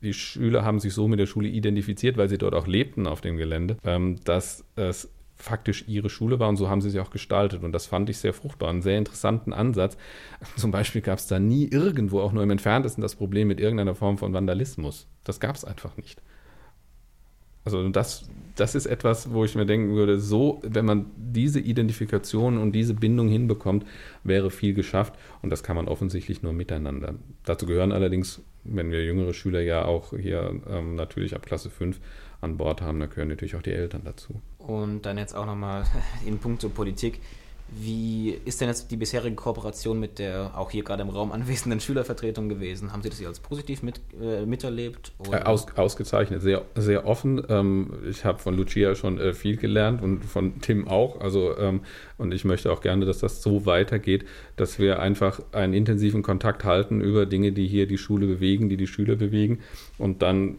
[0.03, 3.21] die Schüler haben sich so mit der Schule identifiziert, weil sie dort auch lebten auf
[3.21, 5.11] dem Gelände, ähm, dass es
[5.41, 7.63] faktisch ihre Schule war und so haben sie sie auch gestaltet.
[7.63, 9.97] Und das fand ich sehr fruchtbar, einen sehr interessanten Ansatz.
[10.57, 13.95] Zum Beispiel gab es da nie irgendwo, auch nur im Entferntesten, das Problem mit irgendeiner
[13.95, 15.07] Form von Vandalismus.
[15.25, 16.23] Das gab es einfach nicht.
[17.65, 22.57] Also das, das ist etwas, wo ich mir denken würde, so, wenn man diese Identifikation
[22.57, 23.85] und diese Bindung hinbekommt,
[24.25, 25.15] wäre viel geschafft.
[25.43, 27.15] Und das kann man offensichtlich nur miteinander.
[27.45, 32.01] Dazu gehören allerdings, wenn wir jüngere Schüler ja auch hier ähm, natürlich ab Klasse 5
[32.41, 34.41] an Bord haben, da gehören natürlich auch die Eltern dazu.
[34.59, 35.85] Und dann jetzt auch nochmal
[36.27, 37.21] in puncto Politik.
[37.73, 41.79] Wie ist denn jetzt die bisherige Kooperation mit der auch hier gerade im Raum anwesenden
[41.79, 42.93] Schülervertretung gewesen?
[42.93, 45.13] Haben Sie das hier als positiv mit, äh, miterlebt?
[45.31, 47.41] Äh, aus, ausgezeichnet, sehr, sehr offen.
[47.49, 51.21] Ähm, ich habe von Lucia schon äh, viel gelernt und von Tim auch.
[51.21, 51.83] Also, ähm,
[52.19, 54.25] und ich möchte auch gerne, dass das so weitergeht,
[54.57, 58.79] dass wir einfach einen intensiven Kontakt halten über Dinge, die hier die Schule bewegen, die
[58.79, 59.61] die Schüler bewegen.
[59.97, 60.57] Und dann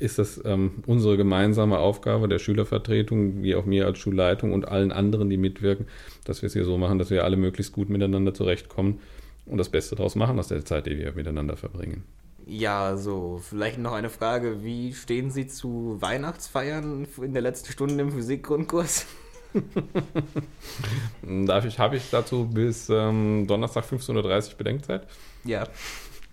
[0.00, 4.92] ist das ähm, unsere gemeinsame Aufgabe der Schülervertretung, wie auch mir als Schulleitung und allen
[4.92, 5.86] anderen, die mitwirken,
[6.24, 9.00] dass wir es hier so machen, dass wir alle möglichst gut miteinander zurechtkommen
[9.46, 12.04] und das Beste daraus machen aus der Zeit, die wir miteinander verbringen.
[12.46, 14.64] Ja, so, vielleicht noch eine Frage.
[14.64, 19.06] Wie stehen Sie zu Weihnachtsfeiern in der letzten Stunde im Physikgrundkurs?
[21.46, 25.06] Darf ich, habe ich dazu bis ähm, Donnerstag 15.30 Uhr Bedenkzeit?
[25.44, 25.64] Ja.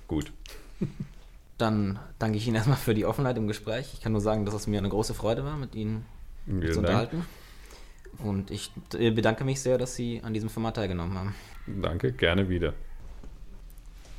[0.07, 0.31] Gut.
[1.57, 3.89] Dann danke ich Ihnen erstmal für die Offenheit im Gespräch.
[3.93, 6.05] Ich kann nur sagen, dass es mir eine große Freude war, mit Ihnen
[6.45, 7.25] Vielen zu unterhalten.
[8.17, 8.27] Dank.
[8.27, 11.35] Und ich bedanke mich sehr, dass Sie an diesem Format teilgenommen haben.
[11.67, 12.73] Danke, gerne wieder.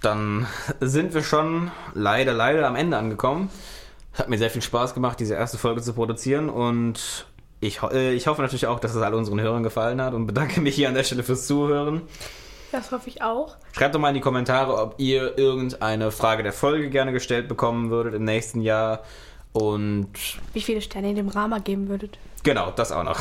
[0.01, 0.47] Dann
[0.81, 3.51] sind wir schon leider, leider am Ende angekommen.
[4.15, 7.27] Hat mir sehr viel Spaß gemacht, diese erste Folge zu produzieren und
[7.61, 10.61] ich, äh, ich hoffe natürlich auch, dass es all unseren Hörern gefallen hat und bedanke
[10.61, 12.03] mich hier an der Stelle fürs Zuhören.
[12.73, 13.57] Das hoffe ich auch.
[13.73, 17.91] Schreibt doch mal in die Kommentare, ob ihr irgendeine Frage der Folge gerne gestellt bekommen
[17.91, 19.03] würdet im nächsten Jahr
[19.53, 20.11] und
[20.53, 22.19] wie viele Sterne ihr dem Rama geben würdet.
[22.43, 23.19] Genau, das auch noch.